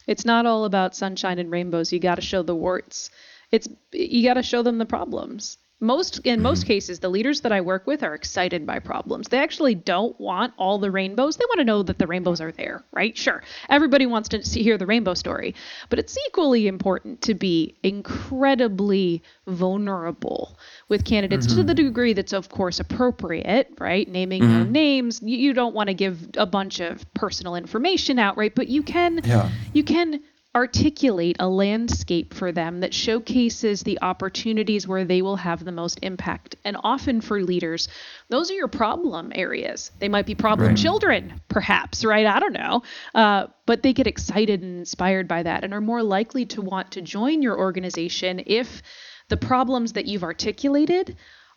[0.06, 1.92] It's not all about sunshine and rainbows.
[1.92, 3.10] You got to show the warts.
[3.50, 6.42] It's you got to show them the problems most in mm-hmm.
[6.42, 10.18] most cases the leaders that i work with are excited by problems they actually don't
[10.20, 13.42] want all the rainbows they want to know that the rainbows are there right sure
[13.68, 15.54] everybody wants to see, hear the rainbow story
[15.88, 20.58] but it's equally important to be incredibly vulnerable
[20.88, 21.56] with candidates mm-hmm.
[21.58, 24.58] to the degree that's of course appropriate right naming mm-hmm.
[24.58, 28.54] no names you, you don't want to give a bunch of personal information out right
[28.54, 29.48] but you can yeah.
[29.72, 30.20] you can
[30.54, 35.98] articulate a landscape for them that showcases the opportunities where they will have the most
[36.02, 36.56] impact.
[36.64, 37.88] And often for leaders,
[38.28, 39.90] those are your problem areas.
[39.98, 40.76] They might be problem right.
[40.76, 42.26] children, perhaps, right?
[42.26, 42.82] I don't know.
[43.14, 46.92] Uh, but they get excited and inspired by that and are more likely to want
[46.92, 48.82] to join your organization if
[49.28, 51.16] the problems that you've articulated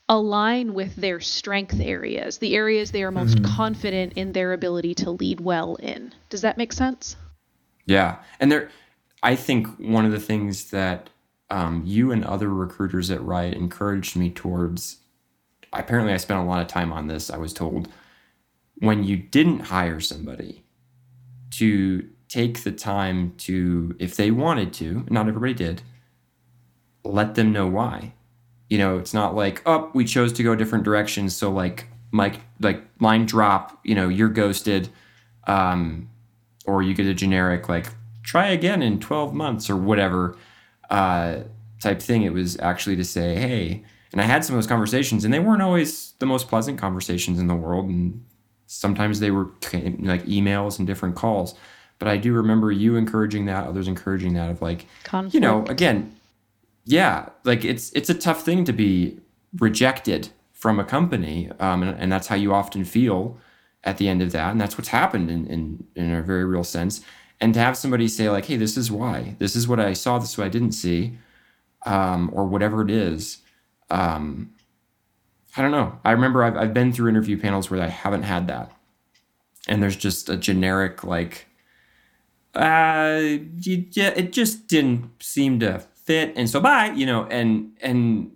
[0.10, 3.56] align with their strength areas, the areas they are most mm-hmm.
[3.56, 6.14] confident in their ability to lead well in.
[6.30, 7.16] Does that make sense?
[7.86, 8.18] Yeah.
[8.40, 8.70] And there
[9.24, 11.10] I think one of the things that
[11.50, 14.98] um, you and other recruiters at Riot encouraged me towards,
[15.74, 17.90] apparently, I spent a lot of time on this, I was told,
[18.80, 20.64] when you didn't hire somebody
[21.52, 25.82] to take the time to, if they wanted to, not everybody did,
[27.04, 28.14] let them know why.
[28.70, 31.36] You know, it's not like, oh, we chose to go different directions.
[31.36, 34.90] So, like, mic like line drop, you know, you're ghosted,
[35.46, 36.10] um,
[36.66, 37.88] or you get a generic like
[38.24, 40.38] try again in 12 months or whatever
[40.90, 41.40] uh,
[41.80, 42.24] type thing.
[42.24, 45.40] It was actually to say, hey, and I had some of those conversations, and they
[45.40, 48.24] weren't always the most pleasant conversations in the world, and
[48.68, 51.56] sometimes they were like emails and different calls.
[51.98, 55.34] But I do remember you encouraging that, others encouraging that of like, Conflict.
[55.34, 56.16] you know, again,
[56.84, 59.20] yeah, like it's it's a tough thing to be
[59.58, 63.38] rejected from a company, um, and, and that's how you often feel
[63.84, 66.64] at the end of that, and that's what's happened in, in in a very real
[66.64, 67.04] sense.
[67.40, 69.36] And to have somebody say like, "Hey, this is why.
[69.40, 70.20] This is what I saw.
[70.20, 71.18] This is what I didn't see,"
[71.86, 73.40] um, or whatever it is.
[73.90, 74.54] Um,
[75.58, 76.00] I don't know.
[76.06, 78.72] I remember I've, I've been through interview panels where I haven't had that,
[79.68, 81.48] and there's just a generic like,
[82.54, 88.32] uh, you, it just didn't seem to fit, and so bye, you know, and and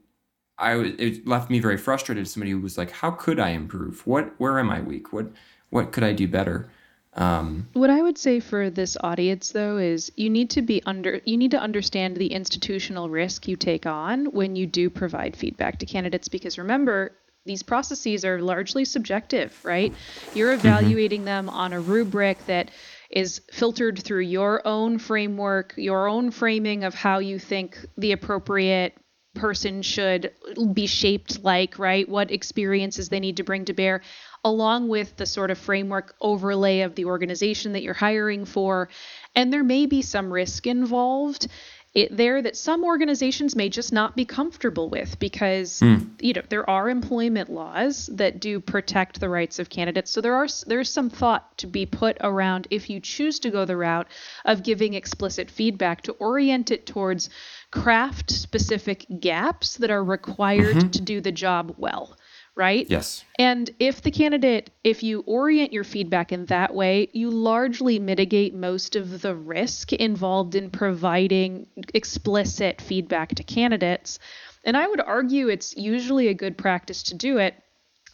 [0.58, 2.28] I it left me very frustrated.
[2.28, 4.06] Somebody who was like, "How could I improve?
[4.08, 5.12] What where am I weak?
[5.12, 5.28] What
[5.70, 6.70] what could I do better?"
[7.16, 11.22] Um, what I would say for this audience though is you need to be under
[11.24, 15.80] you need to understand the institutional risk you take on when you do provide feedback
[15.80, 17.14] to candidates because remember
[17.46, 19.94] these processes are largely subjective, right?
[20.34, 20.68] You're mm-hmm.
[20.68, 21.48] evaluating mm-hmm.
[21.48, 22.72] them on a rubric that
[23.10, 28.98] is filtered through your own framework, your own framing of how you think the appropriate
[29.36, 30.32] person should
[30.74, 32.08] be shaped like, right?
[32.08, 34.02] What experiences they need to bring to bear
[34.44, 38.90] along with the sort of framework overlay of the organization that you're hiring for.
[39.36, 41.48] And there may be some risk involved
[41.96, 46.06] it, there that some organizations may just not be comfortable with because mm.
[46.20, 50.36] you know there are employment laws that do protect the rights of candidates so there
[50.36, 54.08] are there's some thought to be put around if you choose to go the route
[54.44, 57.30] of giving explicit feedback to orient it towards
[57.72, 60.90] craft specific gaps that are required mm-hmm.
[60.90, 62.18] to do the job well
[62.56, 62.90] right?
[62.90, 63.24] Yes.
[63.38, 68.56] And if the candidate, if you orient your feedback in that way, you largely mitigate
[68.56, 74.20] most of the risk involved in providing explicit feedback to candidates.
[74.64, 77.56] And I would argue it's usually a good practice to do it,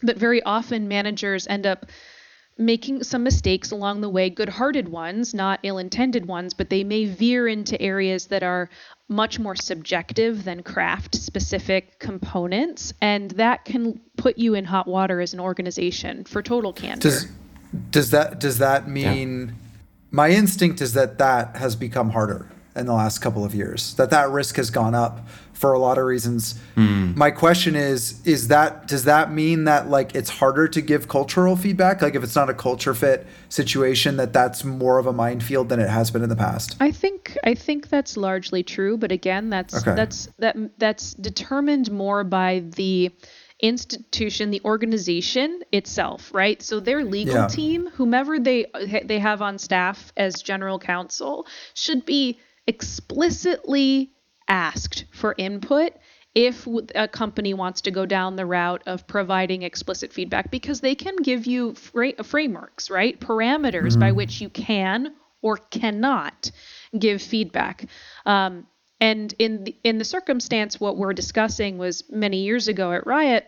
[0.01, 1.85] but very often managers end up
[2.57, 6.83] making some mistakes along the way, good hearted ones, not ill intended ones, but they
[6.83, 8.69] may veer into areas that are
[9.07, 12.93] much more subjective than craft specific components.
[13.01, 17.09] And that can put you in hot water as an organization for total candor.
[17.09, 17.27] Does,
[17.89, 19.53] does that does that mean yeah.
[20.11, 24.09] my instinct is that that has become harder in the last couple of years that
[24.09, 25.27] that risk has gone up
[25.61, 26.59] for a lot of reasons.
[26.75, 27.15] Mm.
[27.15, 31.55] My question is is that does that mean that like it's harder to give cultural
[31.55, 35.69] feedback like if it's not a culture fit situation that that's more of a minefield
[35.69, 36.75] than it has been in the past?
[36.79, 39.93] I think I think that's largely true, but again, that's okay.
[39.95, 43.11] that's that that's determined more by the
[43.59, 46.59] institution, the organization itself, right?
[46.63, 47.47] So their legal yeah.
[47.47, 48.65] team, whomever they
[49.05, 51.45] they have on staff as general counsel,
[51.75, 54.11] should be explicitly
[54.51, 55.93] asked for input
[56.35, 60.93] if a company wants to go down the route of providing explicit feedback because they
[60.93, 63.19] can give you fra- frameworks, right?
[63.19, 63.99] Parameters mm-hmm.
[64.01, 66.51] by which you can or cannot
[66.97, 67.85] give feedback.
[68.25, 68.67] Um,
[68.99, 73.45] and in the, in the circumstance, what we're discussing was many years ago at Riot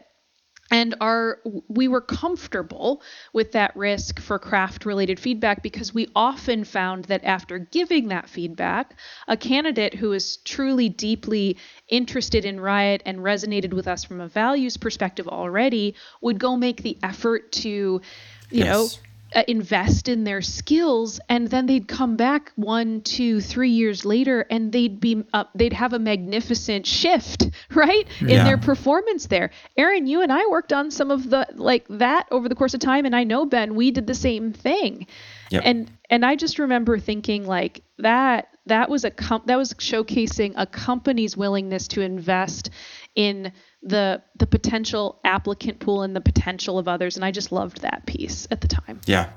[0.72, 3.02] and our we were comfortable
[3.34, 8.30] with that risk for craft related feedback because we often found that after giving that
[8.30, 8.98] feedback
[9.28, 11.58] a candidate who is truly deeply
[11.90, 16.82] interested in riot and resonated with us from a values perspective already would go make
[16.82, 18.02] the effort to you
[18.50, 18.66] yes.
[18.66, 18.90] know
[19.36, 24.46] uh, invest in their skills and then they'd come back one two three years later
[24.50, 25.24] and they'd be
[25.56, 28.44] they'd have a magnificent shift right in yeah.
[28.44, 32.48] their performance there aaron you and i worked on some of the like that over
[32.48, 35.08] the course of time and i know ben we did the same thing
[35.50, 35.62] yep.
[35.66, 40.54] and and i just remember thinking like that that was a com- that was showcasing
[40.56, 42.70] a company's willingness to invest
[43.16, 43.52] in
[43.82, 48.06] the the potential applicant pool and the potential of others and I just loved that
[48.06, 49.02] piece at the time.
[49.06, 49.30] Yeah.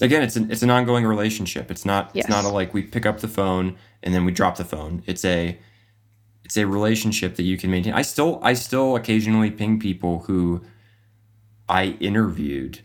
[0.00, 1.70] Again, it's an it's an ongoing relationship.
[1.70, 2.24] It's not yes.
[2.24, 5.02] it's not a like we pick up the phone and then we drop the phone.
[5.06, 5.58] It's a
[6.44, 7.92] it's a relationship that you can maintain.
[7.92, 10.62] I still I still occasionally ping people who
[11.68, 12.80] I interviewed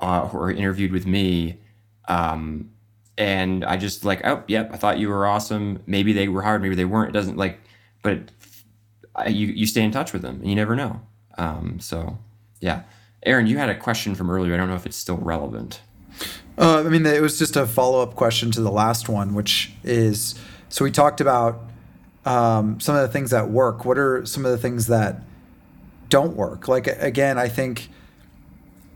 [0.00, 1.60] uh, or interviewed with me
[2.08, 2.70] um,
[3.18, 5.82] and I just like, oh, yep, I thought you were awesome.
[5.86, 7.10] Maybe they were hired, maybe they weren't.
[7.10, 7.58] It doesn't like,
[8.02, 8.30] but
[9.28, 11.00] you you stay in touch with them and you never know.
[11.38, 12.18] Um, so
[12.60, 12.82] yeah,
[13.24, 14.54] Aaron, you had a question from earlier.
[14.54, 15.80] I don't know if it's still relevant.
[16.58, 19.72] Uh, I mean, it was just a follow up question to the last one, which
[19.84, 20.34] is
[20.68, 21.60] so we talked about
[22.24, 23.84] um, some of the things that work.
[23.84, 25.22] What are some of the things that
[26.08, 26.68] don't work?
[26.68, 27.88] Like again, I think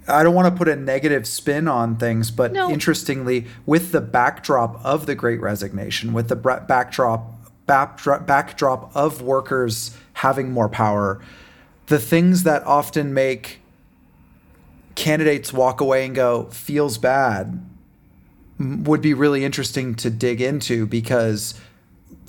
[0.09, 2.71] I don't want to put a negative spin on things, but No.
[2.71, 7.35] interestingly, with the backdrop of the Great Resignation, with the bra- backdrop
[7.67, 11.19] backdrop backdrop of workers having more power,
[11.87, 13.59] the things that often make
[14.95, 17.67] candidates walk away and go feels bad
[18.59, 21.55] would be really interesting to dig into because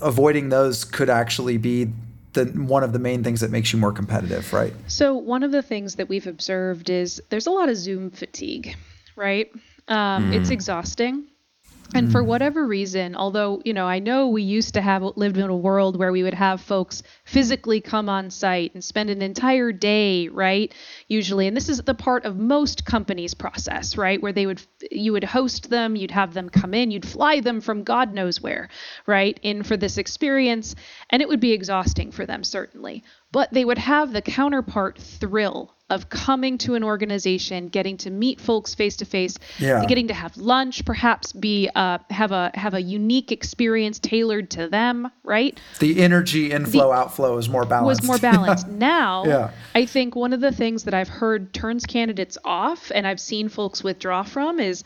[0.01, 1.91] avoiding those could actually be
[2.31, 4.73] the one of the main things that makes you more competitive, right?
[4.87, 8.77] So, one of the things that we've observed is there's a lot of Zoom fatigue,
[9.17, 9.51] right?
[9.89, 11.25] Um, It's exhausting.
[11.93, 12.25] And for mm.
[12.25, 15.97] whatever reason, although, you know, I know we used to have lived in a world
[15.97, 20.73] where we would have folks physically come on site and spend an entire day, right?
[21.09, 24.21] Usually, and this is the part of most companies' process, right?
[24.21, 27.59] Where they would, you would host them, you'd have them come in, you'd fly them
[27.59, 28.69] from God knows where,
[29.05, 29.37] right?
[29.43, 30.75] In for this experience.
[31.09, 33.03] And it would be exhausting for them, certainly.
[33.33, 38.39] But they would have the counterpart thrill of coming to an organization, getting to meet
[38.41, 42.81] folks face to face, getting to have lunch, perhaps be uh, have a have a
[42.81, 45.59] unique experience tailored to them, right?
[45.79, 48.01] The energy inflow outflow is more balanced.
[48.01, 48.67] was more balanced.
[48.67, 49.51] now, Yeah.
[49.75, 53.49] I think one of the things that I've heard turns candidates off and I've seen
[53.49, 54.83] folks withdraw from is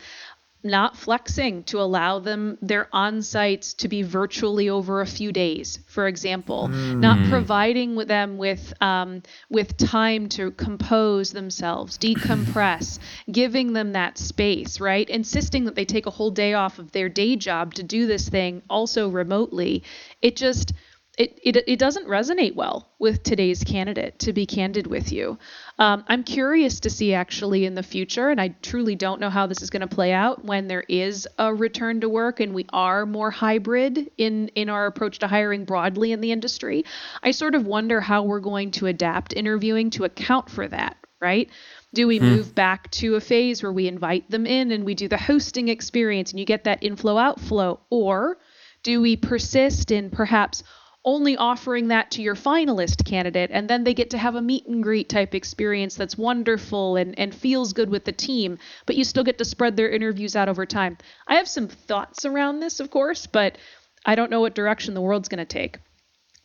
[0.66, 5.78] not flexing to allow them their on sites to be virtually over a few days,
[5.86, 12.98] for example, not providing with them with um, with time to compose themselves, decompress,
[13.30, 15.08] giving them that space, right?
[15.08, 18.28] Insisting that they take a whole day off of their day job to do this
[18.28, 19.82] thing also remotely.
[20.22, 20.72] It just
[21.16, 25.38] it, it, it doesn't resonate well with today's candidate, to be candid with you.
[25.78, 29.46] Um, I'm curious to see actually in the future, and I truly don't know how
[29.46, 32.66] this is going to play out when there is a return to work and we
[32.70, 36.84] are more hybrid in, in our approach to hiring broadly in the industry.
[37.22, 41.48] I sort of wonder how we're going to adapt interviewing to account for that, right?
[41.94, 45.08] Do we move back to a phase where we invite them in and we do
[45.08, 47.80] the hosting experience and you get that inflow outflow?
[47.88, 48.36] Or
[48.82, 50.62] do we persist in perhaps
[51.06, 54.66] only offering that to your finalist candidate and then they get to have a meet
[54.66, 59.04] and greet type experience that's wonderful and, and feels good with the team but you
[59.04, 60.98] still get to spread their interviews out over time.
[61.28, 63.56] I have some thoughts around this of course but
[64.04, 65.78] i don't know what direction the world's going to take.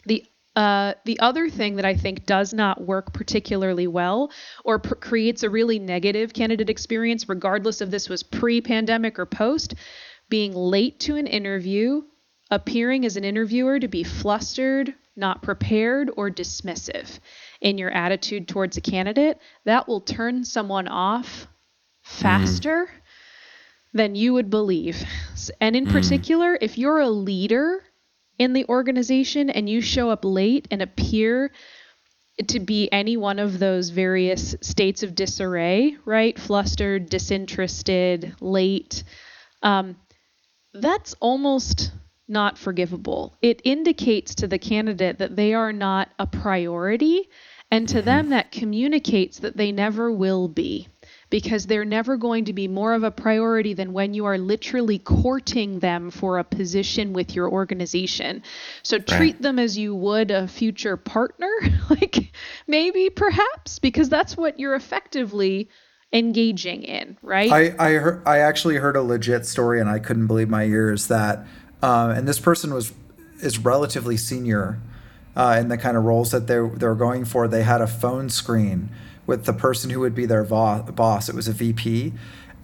[0.06, 0.24] The
[0.56, 4.32] uh, the other thing that I think does not work particularly well
[4.66, 9.26] or pr- creates a really negative candidate experience, regardless of this was pre pandemic or
[9.26, 9.76] post,
[10.30, 12.02] being late to an interview,
[12.52, 17.20] appearing as an interviewer to be flustered, not prepared, or dismissive
[17.62, 21.48] in your attitude towards a candidate, that will turn someone off
[22.04, 22.90] faster
[23.94, 25.04] than you would believe.
[25.60, 27.84] And in particular, if you're a leader
[28.38, 31.52] in the organization and you show up late and appear
[32.48, 36.40] to be any one of those various states of disarray, right?
[36.40, 39.04] Flustered, disinterested, late.
[39.62, 39.98] Um,
[40.74, 41.92] that's almost
[42.32, 43.36] not forgivable.
[43.42, 47.30] It indicates to the candidate that they are not a priority,
[47.70, 48.06] and to mm-hmm.
[48.06, 50.88] them, that communicates that they never will be
[51.32, 55.00] because they're never going to be more of a priority than when you are literally
[55.00, 58.44] courting them for a position with your organization.
[58.84, 61.50] So treat them as you would a future partner,
[61.90, 62.34] like
[62.68, 65.70] maybe perhaps, because that's what you're effectively
[66.14, 67.52] engaging in, right?
[67.52, 71.08] I I, heard, I actually heard a legit story and I couldn't believe my ears
[71.08, 71.46] that,
[71.82, 72.94] uh, and this person was
[73.42, 74.80] is relatively senior
[75.36, 77.48] uh, in the kind of roles that they they were going for.
[77.48, 78.90] They had a phone screen
[79.26, 81.30] with the person who would be their vo- boss.
[81.30, 82.14] It was a VP,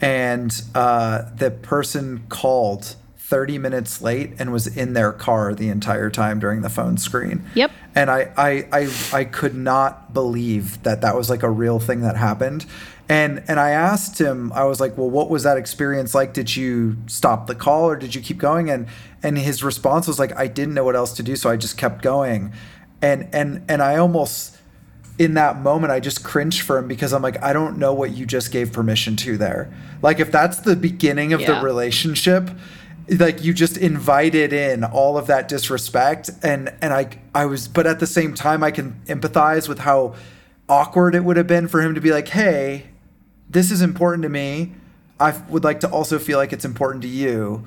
[0.02, 2.96] and uh, the person called.
[3.20, 7.46] 30 minutes late and was in their car the entire time during the phone screen.
[7.56, 7.72] Yep.
[7.94, 12.00] And I, I, I, I could not believe that that was like a real thing
[12.04, 12.66] that happened.
[13.10, 16.34] And and I asked him, I was like, well, what was that experience like?
[16.34, 18.70] Did you stop the call or did you keep going?
[18.70, 18.88] And
[19.24, 21.78] and his response was like, I didn't know what else to do, so I just
[21.78, 22.54] kept going.
[23.02, 24.58] And and and I almost
[25.20, 28.12] in that moment I just cringed for him because I'm like, I don't know what
[28.12, 29.72] you just gave permission to there.
[30.02, 31.54] Like if that's the beginning of Yeah.
[31.60, 32.52] the relationship,
[33.10, 37.88] like you just invited in all of that disrespect and and I I was but
[37.88, 40.16] at the same time I can empathize with how
[40.70, 42.88] awkward it would have been for him to be like, "Hey,
[43.50, 44.74] this is important to me.
[45.20, 47.64] I would like to also feel like it's important to you."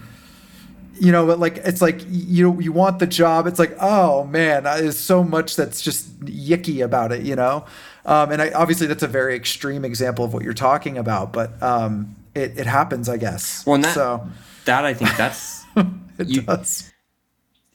[1.01, 3.47] You know, but like it's like you you want the job.
[3.47, 7.65] It's like, oh man, there's so much that's just yicky about it, you know.
[8.05, 11.61] Um, and I, obviously, that's a very extreme example of what you're talking about, but
[11.63, 13.65] um, it it happens, I guess.
[13.67, 14.29] Well, and that, so
[14.67, 15.65] that I think that's
[16.19, 16.93] it you- does.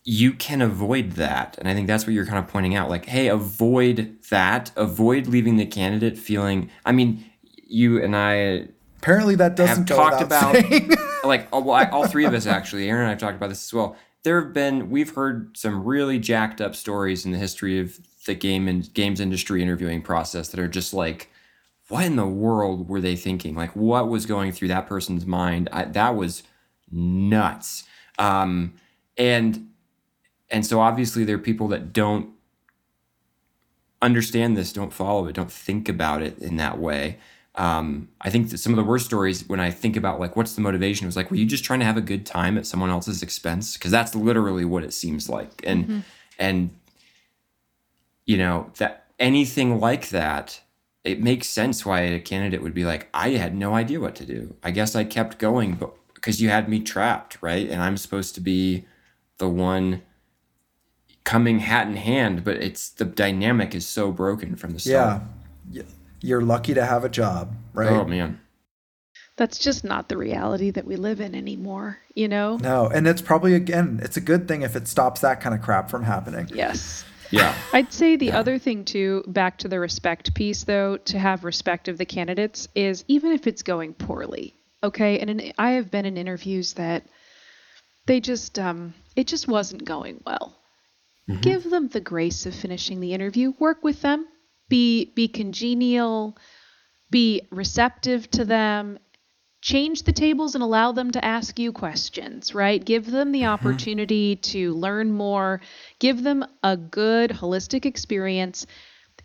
[0.03, 1.57] you can avoid that.
[1.57, 2.89] And I think that's what you're kind of pointing out.
[2.91, 4.69] Like, hey, avoid that.
[4.75, 6.69] Avoid leaving the candidate feeling.
[6.85, 7.25] I mean,
[7.67, 8.67] you and I
[9.05, 10.55] Apparently, that doesn't have talked about
[11.23, 13.95] like all, all three of us actually aaron and i've talked about this as well.
[14.23, 18.33] There have been we've heard some really jacked up stories in the history of the
[18.33, 21.29] game and games industry interviewing process that are just like
[21.89, 23.53] what in the world were they thinking?
[23.53, 25.69] Like what was going through that person's mind?
[25.71, 26.41] I, that was
[26.91, 27.83] nuts.
[28.17, 28.73] Um,
[29.19, 29.69] and
[30.49, 32.31] and so obviously there are people that don't
[34.01, 37.17] understand this don't follow it don't think about it in that way
[37.57, 40.55] um, I think that some of the worst stories when I think about like what's
[40.55, 42.89] the motivation was like, were you just trying to have a good time at someone
[42.89, 43.77] else's expense?
[43.77, 45.61] Because that's literally what it seems like.
[45.65, 46.03] And
[46.37, 46.69] and
[48.25, 50.61] you know that anything like that,
[51.03, 54.25] it makes sense why a candidate would be like, I had no idea what to
[54.25, 54.55] do.
[54.61, 57.69] I guess I kept going, but because you had me trapped, right?
[57.69, 58.85] And I'm supposed to be
[59.37, 60.01] the one
[61.23, 65.21] coming hat in hand, but it's the dynamic is so broken from the start.
[65.71, 65.83] yeah.
[66.25, 67.89] Y- You're lucky to have a job, right?
[67.91, 68.41] Oh man.
[69.37, 72.55] That's just not the reality that we live in anymore, you know?
[72.57, 75.61] No, and it's probably again, it's a good thing if it stops that kind of
[75.61, 76.49] crap from happening.
[76.53, 77.03] Yes.
[77.31, 77.53] Yeah.
[77.73, 81.87] I'd say the other thing too, back to the respect piece though, to have respect
[81.89, 84.53] of the candidates is even if it's going poorly,
[84.83, 85.19] okay?
[85.19, 87.03] And in, I have been in interviews that
[88.05, 90.55] they just um it just wasn't going well.
[91.41, 94.27] Give them the grace of finishing the interview, work with them,
[94.69, 96.37] be be congenial,
[97.11, 98.99] be receptive to them,
[99.65, 102.85] change the tables and allow them to ask you questions, right?
[102.85, 103.49] Give them the mm-hmm.
[103.49, 105.59] opportunity to learn more,
[105.99, 108.67] give them a good holistic experience.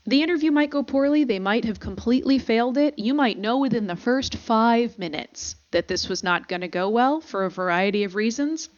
[0.06, 2.98] The interview might go poorly, they might have completely failed it.
[2.98, 6.88] You might know within the first 5 minutes that this was not going to go
[6.88, 8.70] well for a variety of reasons.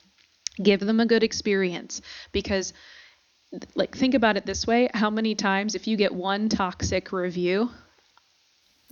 [0.61, 2.03] Give them a good experience
[2.33, 2.73] because
[3.75, 7.71] like think about it this way, how many times if you get one toxic review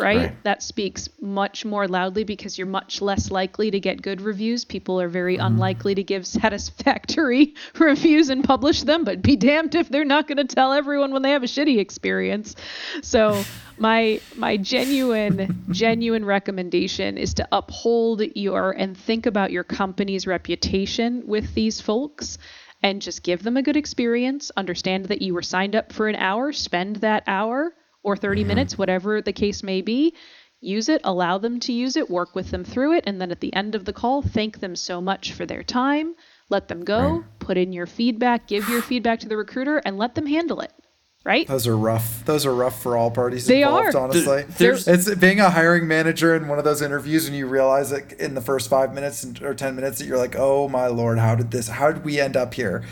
[0.00, 0.16] right?
[0.16, 0.44] Right.
[0.44, 4.64] That speaks much more loudly because you're much less likely to get good reviews.
[4.64, 5.46] People are very mm.
[5.46, 10.38] unlikely to give satisfactory reviews and publish them, but be damned if they're not going
[10.38, 12.56] to tell everyone when they have a shitty experience.
[13.02, 13.44] So,
[13.78, 21.22] my my genuine genuine recommendation is to uphold your and think about your company's reputation
[21.26, 22.36] with these folks
[22.82, 24.50] and just give them a good experience.
[24.56, 28.48] Understand that you were signed up for an hour, spend that hour or 30 mm-hmm.
[28.48, 30.14] minutes, whatever the case may be.
[30.62, 33.40] Use it, allow them to use it, work with them through it, and then at
[33.40, 36.14] the end of the call, thank them so much for their time.
[36.50, 40.14] Let them go, put in your feedback, give your feedback to the recruiter, and let
[40.14, 40.72] them handle it.
[41.22, 41.46] Right?
[41.46, 42.24] Those are rough.
[42.24, 44.04] Those are rough for all parties They involved, are.
[44.04, 44.44] honestly.
[44.56, 48.12] There's- it's being a hiring manager in one of those interviews and you realize that
[48.14, 51.34] in the first five minutes or 10 minutes that you're like, oh my Lord, how
[51.34, 52.84] did this, how did we end up here?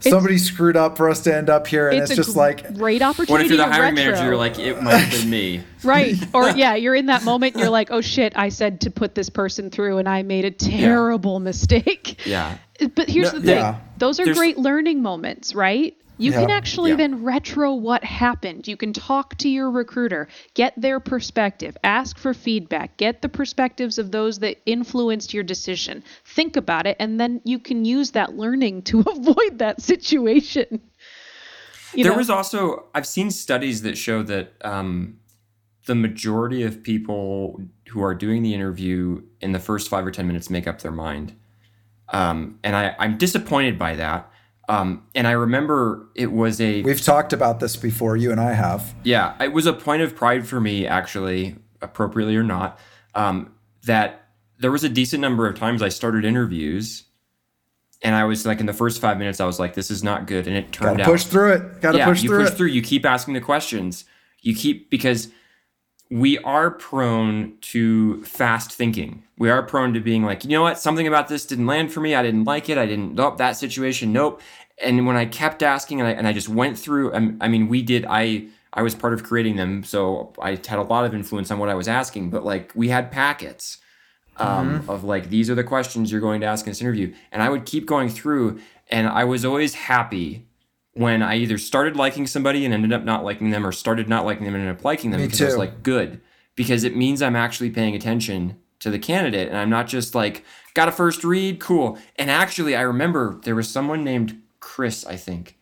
[0.00, 1.88] Somebody screwed up for us to end up here.
[1.88, 3.32] And it's, a just gr- like, great opportunity.
[3.32, 4.12] What if you're the hiring retro.
[4.12, 4.24] manager?
[4.26, 5.62] You're like, it might have been me.
[5.84, 8.90] right or yeah you're in that moment and you're like oh shit i said to
[8.90, 12.56] put this person through and i made a terrible mistake Yeah.
[12.96, 13.78] but here's No, the thing yeah.
[13.98, 16.96] those are There's- great learning moments right you can actually Yeah.
[16.96, 22.34] then retro what happened you can talk to your recruiter get their perspective ask for
[22.34, 27.40] feedback get the perspectives of those that influenced your decision think about it and then
[27.44, 30.80] you can use that learning to avoid that situation
[31.94, 32.18] you there know?
[32.18, 35.18] was also I've seen studies that show that um,
[35.86, 40.26] the majority of people who are doing the interview in the first five or ten
[40.26, 41.34] minutes make up their mind,
[42.10, 44.30] um, and I, I'm disappointed by that.
[44.68, 48.52] Um, and I remember it was a we've talked about this before, you and I
[48.52, 48.94] have.
[49.04, 52.78] yeah, it was a point of pride for me, actually, appropriately or not,
[53.14, 53.52] um,
[53.84, 57.04] that there was a decent number of times I started interviews,
[58.02, 60.26] and I was like, in the first five minutes, I was like, this is not
[60.26, 61.80] good, and it turned Gotta out push through it.
[61.80, 62.56] Gotta yeah, push you through push it.
[62.56, 62.68] through.
[62.68, 64.04] You keep asking the questions.
[64.40, 65.28] You keep because
[66.10, 69.24] we are prone to fast thinking.
[69.38, 72.00] We are prone to being like, you know what, something about this didn't land for
[72.00, 72.14] me.
[72.14, 72.78] I didn't like it.
[72.78, 73.14] I didn't.
[73.14, 74.12] Nope, that situation.
[74.12, 74.40] Nope.
[74.82, 77.14] And when I kept asking, and I, and I just went through.
[77.14, 78.04] um, I mean, we did.
[78.08, 81.58] I I was part of creating them, so I had a lot of influence on
[81.58, 82.28] what I was asking.
[82.30, 83.78] But like, we had packets
[84.38, 84.90] um, Mm-hmm.
[84.90, 87.48] of like these are the questions you're going to ask in this interview and i
[87.48, 88.60] would keep going through
[88.90, 90.45] and i was always happy
[90.96, 94.24] when i either started liking somebody and ended up not liking them or started not
[94.24, 96.20] liking them and ended up liking them Me because i was like good
[96.54, 100.44] because it means i'm actually paying attention to the candidate and i'm not just like
[100.74, 101.58] got a first read?
[101.58, 101.98] Cool.
[102.16, 105.56] And actually i remember there was someone named chris i think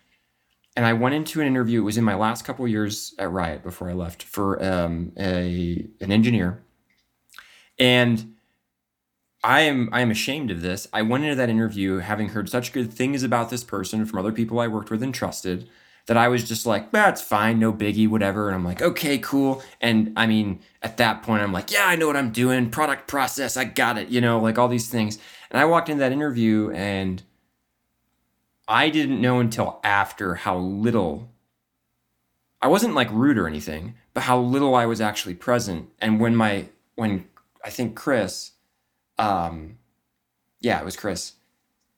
[0.77, 1.81] and I went into an interview.
[1.81, 5.86] It was in my last couple years at Riot before I left for um, a
[6.01, 6.62] an engineer,
[7.78, 8.34] and
[9.45, 10.89] I am I am ashamed of this.
[10.91, 14.33] I went into that interview having heard such good things about this person from other
[14.33, 15.69] people I worked with and trusted
[16.07, 18.49] that I was just like, that's fine, no biggie, whatever.
[18.49, 19.62] And I'm like, okay, cool.
[19.83, 22.71] And I mean, at that point, I'm like, yeah, I know what I'm doing.
[22.71, 25.19] Product process, I got it, you know, like all these things.
[25.51, 27.23] And I walked into that interview and
[28.66, 31.31] I didn't know until after how little
[32.62, 35.91] I wasn't like rude or anything, but how little I was actually present.
[36.01, 37.27] And when my when
[37.62, 38.53] I think Chris,
[39.19, 39.78] um,
[40.61, 41.32] yeah, it was Chris.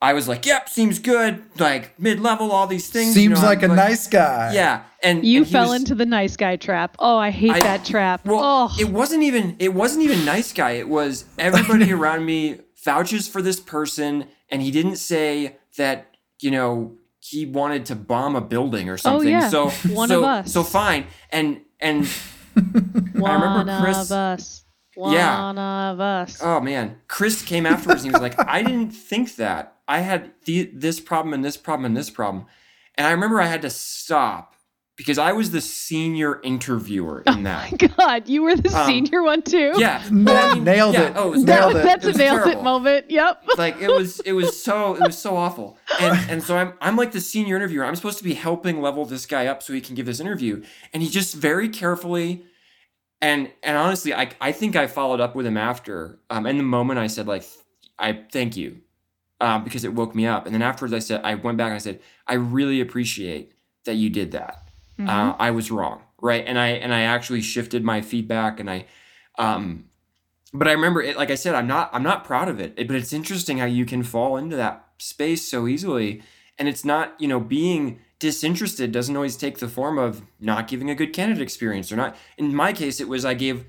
[0.03, 3.15] I was like, "Yep, seems good." Like mid level, all these things.
[3.15, 4.53] Seems you know, like I'm a nice guy.
[4.53, 6.97] Yeah, and You and fell was- into the nice guy trap.
[6.99, 8.27] Oh, I hate I- that trap.
[8.27, 10.73] Well, oh, it wasn't even it wasn't even nice guy.
[10.73, 16.51] It was everybody around me vouches for this person, and he didn't say that you
[16.51, 19.29] know he wanted to bomb a building or something.
[19.29, 19.49] Oh, yeah.
[19.49, 20.53] So One so, of us.
[20.53, 22.07] So fine, and and
[23.15, 24.63] one remember Chris- of us.
[24.97, 25.51] One Yeah.
[25.93, 26.39] of us.
[26.43, 29.75] oh man, Chris came afterwards and he was like, I didn't think that.
[29.89, 32.47] I had the, this problem and this problem and this problem,
[32.97, 34.55] and I remember I had to stop
[34.97, 37.69] because I was the senior interviewer in that.
[37.71, 39.75] Oh my God, you were the Um, senior one too.
[39.77, 41.13] Yeah, Na- I mean, nailed yeah, it.
[41.17, 41.81] Oh, it was Nailed terrible.
[41.81, 41.83] it.
[41.85, 43.11] That's It a was nailed it moment.
[43.11, 43.43] Yep.
[43.59, 46.97] like it was it was so it was so awful and and so i'm i'm
[46.97, 49.81] like the senior interviewer i'm supposed to be helping level this guy up so he
[49.81, 50.63] can give this interview
[50.93, 52.45] and he just very carefully
[53.21, 56.63] and and honestly i i think i followed up with him after um in the
[56.63, 57.45] moment i said like
[57.99, 58.79] i thank you
[59.41, 61.75] um because it woke me up and then afterwards i said i went back and
[61.75, 63.53] i said i really appreciate
[63.85, 64.63] that you did that
[64.99, 68.85] uh, i was wrong right and i and i actually shifted my feedback and i
[69.39, 69.85] um
[70.55, 72.73] but I remember it, like I said, I'm not I'm not proud of it.
[72.79, 76.23] It- But it's interesting how you can fall into that space so easily.
[76.59, 80.91] And it's not, you know, being disinterested doesn't always take the form of not giving
[80.91, 82.17] a good candidate experience or not.
[82.39, 83.67] In my case, it was I gave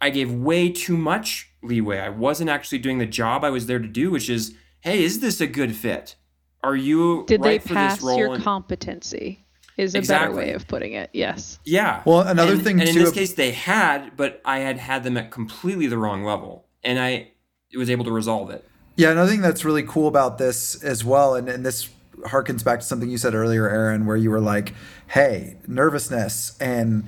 [0.00, 1.98] I gave way too much leeway.
[1.98, 5.20] I wasn't actually doing the job I was there to do, which is, hey, is
[5.20, 6.16] this a good fit?
[6.62, 8.18] Are you Did right they for pass this role?
[8.18, 9.42] your And- competency?
[9.78, 10.36] Is a Exactly.
[10.36, 11.10] better way of putting it.
[11.12, 11.58] Yes.
[11.64, 12.00] Yeah.
[12.06, 15.18] Well, another and, thing and in this case, they had, but I had had them
[15.18, 17.32] at completely the wrong level, and I
[17.76, 18.64] was able to resolve it.
[18.96, 21.90] Yeah, another thing that's really cool about this as well, and, and this
[22.24, 24.74] harkens back to something you said earlier, Erin, where you were like,
[25.08, 27.04] hey, nervousness and,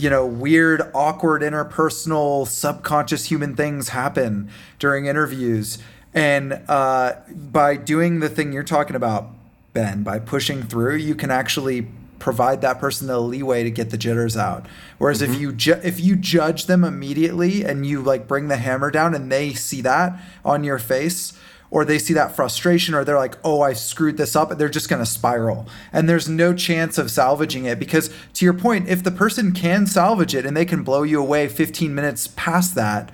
[0.00, 4.48] you know, weird, awkward, interpersonal, subconscious human things happen
[4.78, 5.78] during interviews.
[6.14, 9.30] And uh, by doing the thing you're talking about,
[9.72, 11.88] Ben, by pushing through, you can actually
[12.20, 14.64] provide that person the leeway to get the jitters out.
[14.96, 18.90] Whereas if you ju- if you judge them immediately and you like bring the hammer
[18.90, 21.34] down and they see that on your face
[21.74, 24.88] or they see that frustration or they're like, "Oh, I screwed this up," they're just
[24.88, 25.66] going to spiral.
[25.92, 29.86] And there's no chance of salvaging it because to your point, if the person can
[29.88, 33.10] salvage it and they can blow you away 15 minutes past that,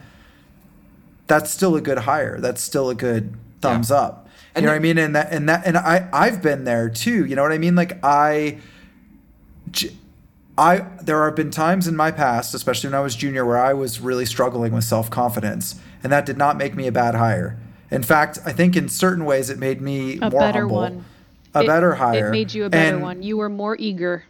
[1.27, 2.39] that's still a good hire.
[2.39, 3.33] That's still a good
[3.63, 4.27] thumbs up.
[4.27, 4.99] You And know the- what I mean?
[4.99, 7.25] And that and that and I I've been there too.
[7.25, 7.75] You know what I mean?
[7.77, 8.59] Like I,
[10.59, 13.73] I, there have been times in my past, especially when I was junior, where I
[13.73, 17.57] was really struggling with self confidence, and that did not make me a bad hire.
[17.91, 21.05] In fact, I think in certain ways it made me A more better humble, one.
[21.55, 22.29] a It- better hire.
[22.29, 23.23] It made you a better And- one.
[23.23, 24.25] You were more eager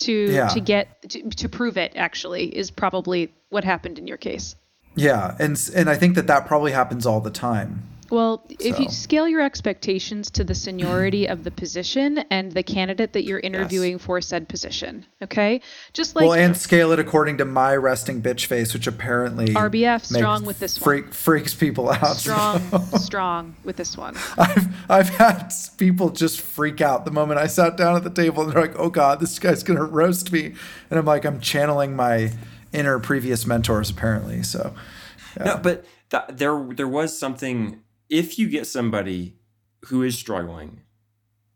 [0.00, 0.48] to Yeah.
[0.48, 1.92] to get to, to prove it.
[1.96, 4.54] Actually, is probably what happened in your case.
[4.96, 7.82] Yeah, and and I think that that probably happens all the time.
[8.10, 13.12] Well, if you scale your expectations to the seniority of the position and the candidate
[13.12, 15.60] that you're interviewing for said position, okay?
[15.92, 19.82] Just like well, and scale it according to my resting bitch face, which apparently RBF,
[19.82, 21.10] makes- strong with this one.
[21.10, 22.16] freaks people out.
[22.16, 22.60] strong,
[22.98, 24.16] strong with this one.
[24.38, 28.42] I've I've had people just freak out the moment I sat down at the table
[28.42, 30.54] and they're like, "Oh God, this guy's gonna roast me,"
[30.90, 32.32] and I'm like, I'm channeling my
[32.72, 34.42] inner previous mentors apparently.
[34.42, 34.74] So
[35.44, 37.80] No, but th- there there was something.
[38.08, 39.36] If you get somebody
[39.86, 40.80] who is struggling,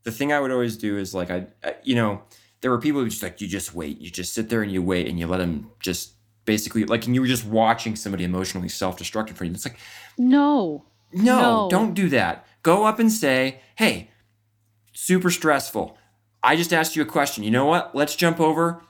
[0.03, 2.21] the thing I would always do is like I, I you know,
[2.61, 4.81] there were people who just like you just wait, you just sit there and you
[4.81, 6.13] wait and you let them just
[6.45, 9.53] basically like and you were just watching somebody emotionally self destruct in front of you.
[9.55, 9.77] It's like
[10.17, 10.85] No.
[11.11, 11.67] no, No.
[11.69, 12.45] don't do that.
[12.63, 14.09] Go up and say, hey,
[14.93, 15.97] super stressful.
[16.41, 17.43] I just asked you a question.
[17.43, 17.93] You know what?
[17.95, 18.81] Let's jump over.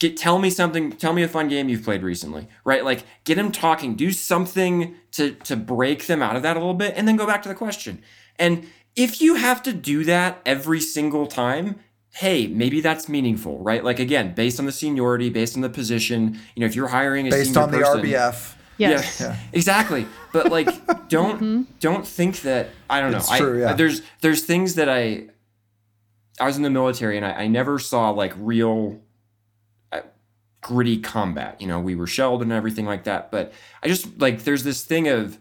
[0.00, 0.90] Get tell me something.
[0.92, 2.84] Tell me a fun game you've played recently, right?
[2.84, 3.94] Like get them talking.
[3.94, 7.26] Do something to to break them out of that a little bit, and then go
[7.26, 8.02] back to the question.
[8.38, 8.66] And
[8.96, 11.78] if you have to do that every single time,
[12.14, 13.84] hey, maybe that's meaningful, right?
[13.84, 16.40] Like again, based on the seniority, based on the position.
[16.56, 19.20] You know, if you're hiring a based senior on the person, RBF, Yes.
[19.20, 20.06] yeah, exactly.
[20.32, 20.66] But like,
[21.08, 21.62] don't mm-hmm.
[21.80, 23.18] don't think that I don't know.
[23.18, 23.74] It's I, true, yeah.
[23.74, 25.26] There's there's things that I
[26.40, 28.98] I was in the military and I, I never saw like real
[30.60, 31.60] gritty combat.
[31.60, 33.30] You know, we were shelled and everything like that.
[33.30, 35.38] But I just like there's this thing of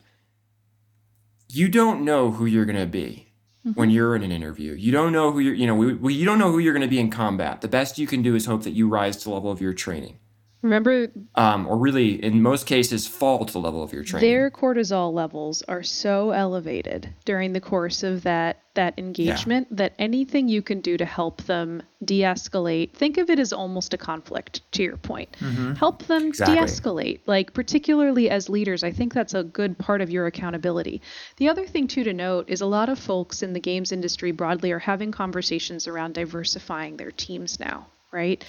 [1.49, 3.25] you don't know who you're gonna be.
[3.65, 3.77] Mm-hmm.
[3.77, 4.71] when you're in an interview.
[4.71, 6.81] You don't know who you're, you know, we, we, you don't know who you're going
[6.81, 7.59] to be in combat.
[7.59, 9.73] The best you can do is hope that you rise to the level of your
[9.73, 10.17] training.
[10.61, 14.29] Remember, Um, or really, in most cases, fall to the level of your training.
[14.29, 20.47] their cortisol levels are so elevated during the course of that that engagement that anything
[20.47, 24.83] you can do to help them de-escalate think of it as almost a conflict to
[24.83, 25.35] your point.
[25.77, 26.55] Help them Exactly.
[26.55, 31.01] de-escalate like particularly as leaders i think that's a good part of your accountability.
[31.37, 34.31] The other thing too to note is a lot of folks in the games industry
[34.31, 38.43] broadly are having conversations around diversifying their teams now right?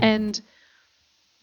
[0.00, 0.40] And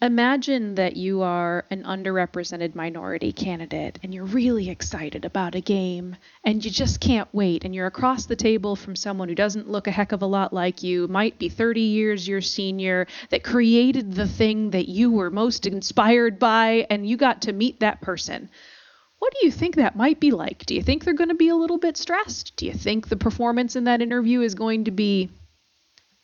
[0.02, 6.16] Imagine that you are an underrepresented minority candidate and you're really excited about a game
[6.42, 9.86] and you just can't wait and you're across the table from someone who doesn't look
[9.86, 14.12] a heck of a lot like you, might be 30 years your senior, that created
[14.12, 18.50] the thing that you were most inspired by and you got to meet that person.
[19.20, 20.66] What do you think that might be like?
[20.66, 22.56] Do you think they're going to be a little bit stressed?
[22.56, 25.30] Do you think the performance in that interview is going to be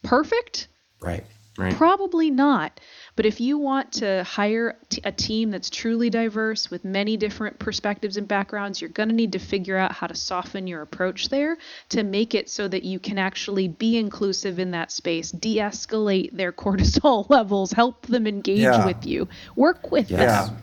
[0.02, 0.68] perfect?
[1.00, 1.24] right.
[1.58, 1.74] Right.
[1.74, 2.80] Probably not.
[3.16, 7.58] But if you want to hire t- a team that's truly diverse with many different
[7.58, 11.28] perspectives and backgrounds, you're going to need to figure out how to soften your approach
[11.28, 11.58] there
[11.90, 16.32] to make it so that you can actually be inclusive in that space, de escalate
[16.36, 18.86] their cortisol levels, help them engage Yeah.
[18.86, 20.46] with you, work with Yes.
[20.46, 20.54] them.
[20.56, 20.60] Yeah.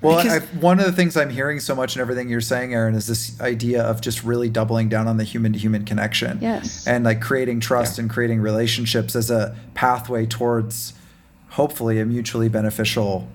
[0.00, 2.72] Well, Because- I, one of the things I'm hearing so much in everything you're saying,
[2.72, 6.38] Erin, is this idea of just really doubling down on the human to human connection.
[6.40, 6.86] Yes.
[6.86, 10.92] And like creating trust and creating relationships as a pathway towards
[11.62, 13.26] hopefully a mutually beneficial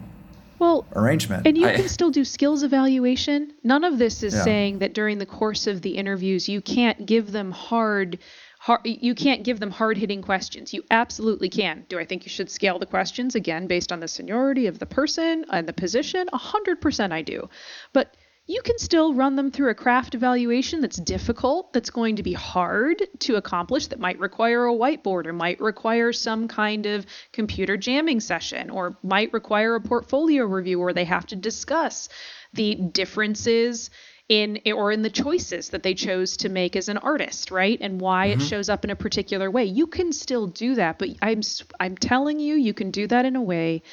[0.57, 1.45] Well, arrangement.
[1.45, 3.51] And you I- can still do skills evaluation.
[3.63, 4.43] None of this is Yeah.
[4.45, 8.17] saying that during the course of the interviews you can't give them hard,
[8.59, 10.73] hard you can't give them hard-hitting questions.
[10.73, 11.83] You absolutely can.
[11.89, 14.85] Do I think you should scale the questions again based on the seniority of the
[14.85, 16.29] person and the position?
[16.31, 17.49] A hundred percent I do.
[17.91, 22.23] But you can still run them through a craft evaluation that's difficult, that's going to
[22.23, 27.05] be hard to accomplish, that might require a whiteboard or might require some kind of
[27.31, 32.09] computer jamming session or might require a portfolio review where they have to discuss
[32.53, 33.89] the differences
[34.27, 37.77] in or in the choices that they chose to make as an artist, right?
[37.79, 38.47] And why it mm-hmm.
[38.47, 39.65] shows up in a particular way.
[39.65, 41.41] You can still do that, but I'm
[41.79, 43.83] I'm telling you you can do that in a way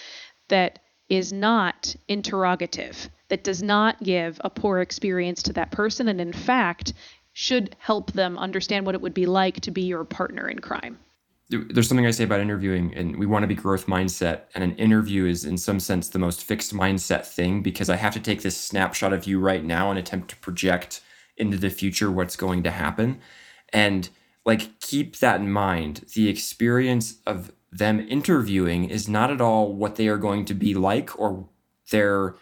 [0.48, 6.20] that is not interrogative, that does not give a poor experience to that person, and
[6.20, 6.94] in fact,
[7.32, 10.98] should help them understand what it would be like to be your partner in crime.
[11.48, 14.42] There's something I say about interviewing, and we want to be growth mindset.
[14.54, 18.12] And an interview is, in some sense, the most fixed mindset thing because I have
[18.14, 21.02] to take this snapshot of you right now and attempt to project
[21.36, 23.20] into the future what's going to happen.
[23.72, 24.08] And
[24.44, 26.04] like, keep that in mind.
[26.14, 30.74] The experience of them interviewing is not at all what they are going to be
[30.74, 31.48] like or
[31.90, 32.34] their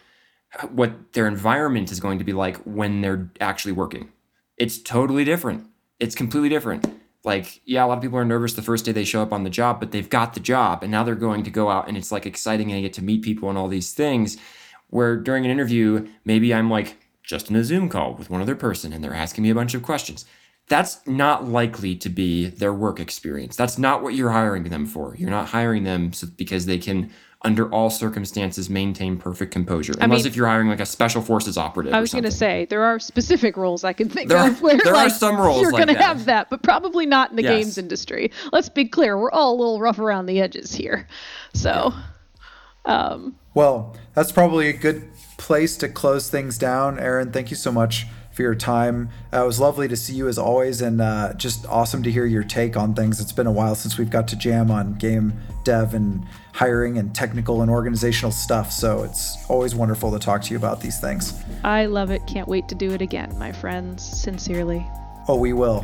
[0.70, 4.10] what their environment is going to be like when they're actually working.
[4.56, 5.66] It's totally different.
[6.00, 6.86] It's completely different.
[7.24, 9.44] Like, yeah, a lot of people are nervous the first day they show up on
[9.44, 11.96] the job, but they've got the job and now they're going to go out and
[11.96, 14.38] it's like exciting and I get to meet people and all these things.
[14.88, 18.56] Where during an interview, maybe I'm like just in a Zoom call with one other
[18.56, 20.24] person and they're asking me a bunch of questions.
[20.68, 23.56] That's not likely to be their work experience.
[23.56, 25.14] That's not what you're hiring them for.
[25.16, 27.10] You're not hiring them so, because they can,
[27.42, 29.94] under all circumstances, maintain perfect composure.
[30.00, 31.94] Unless mean- if you're hiring like a special forces operative.
[31.94, 34.60] I was going to say there are specific roles I can think There are- of
[34.60, 37.36] where there are like, some roles you're like gonna have that, but probably not in
[37.36, 37.52] the Yes.
[37.64, 38.30] games industry.
[38.52, 41.06] Let's be clear, we're all a little rough around the edges here.
[41.54, 41.94] So,
[42.84, 45.02] um, Well, that's probably a good
[45.38, 46.98] place to close things down.
[46.98, 48.06] Erin, thank you so much
[48.38, 49.10] for your time.
[49.32, 52.24] Uh, it was lovely to see you as always, and uh, just awesome to hear
[52.24, 53.20] your take on things.
[53.20, 55.32] It's been a while since we've got to jam on game
[55.64, 58.70] dev and hiring and technical and organizational stuff.
[58.70, 61.34] So it's always wonderful to talk to you about these things.
[61.64, 62.24] I love it.
[62.28, 64.04] Can't wait to do it again, my friends.
[64.04, 64.86] Sincerely.
[65.26, 65.80] Oh, we will.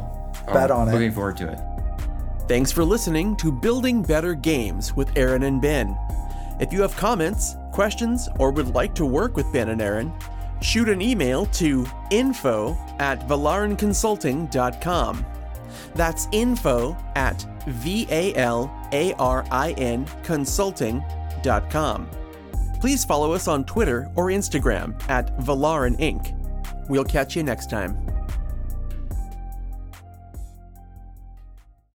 [0.53, 0.93] Bet Oh, on it.
[0.93, 1.59] Looking forward to it.
[2.47, 5.99] Thanks for listening to Building Better Games with Aaron and Ben.
[6.61, 10.13] If you have comments, questions, or would like to work with Ben and Aaron,
[10.65, 15.27] shoot an email to info at valarinconsulting.com.
[15.95, 22.09] That's info at V A L A R I N consulting.com.
[22.81, 26.35] Please follow us on Twitter or Instagram at Valarin Inc.
[26.89, 28.14] We'll catch you next time.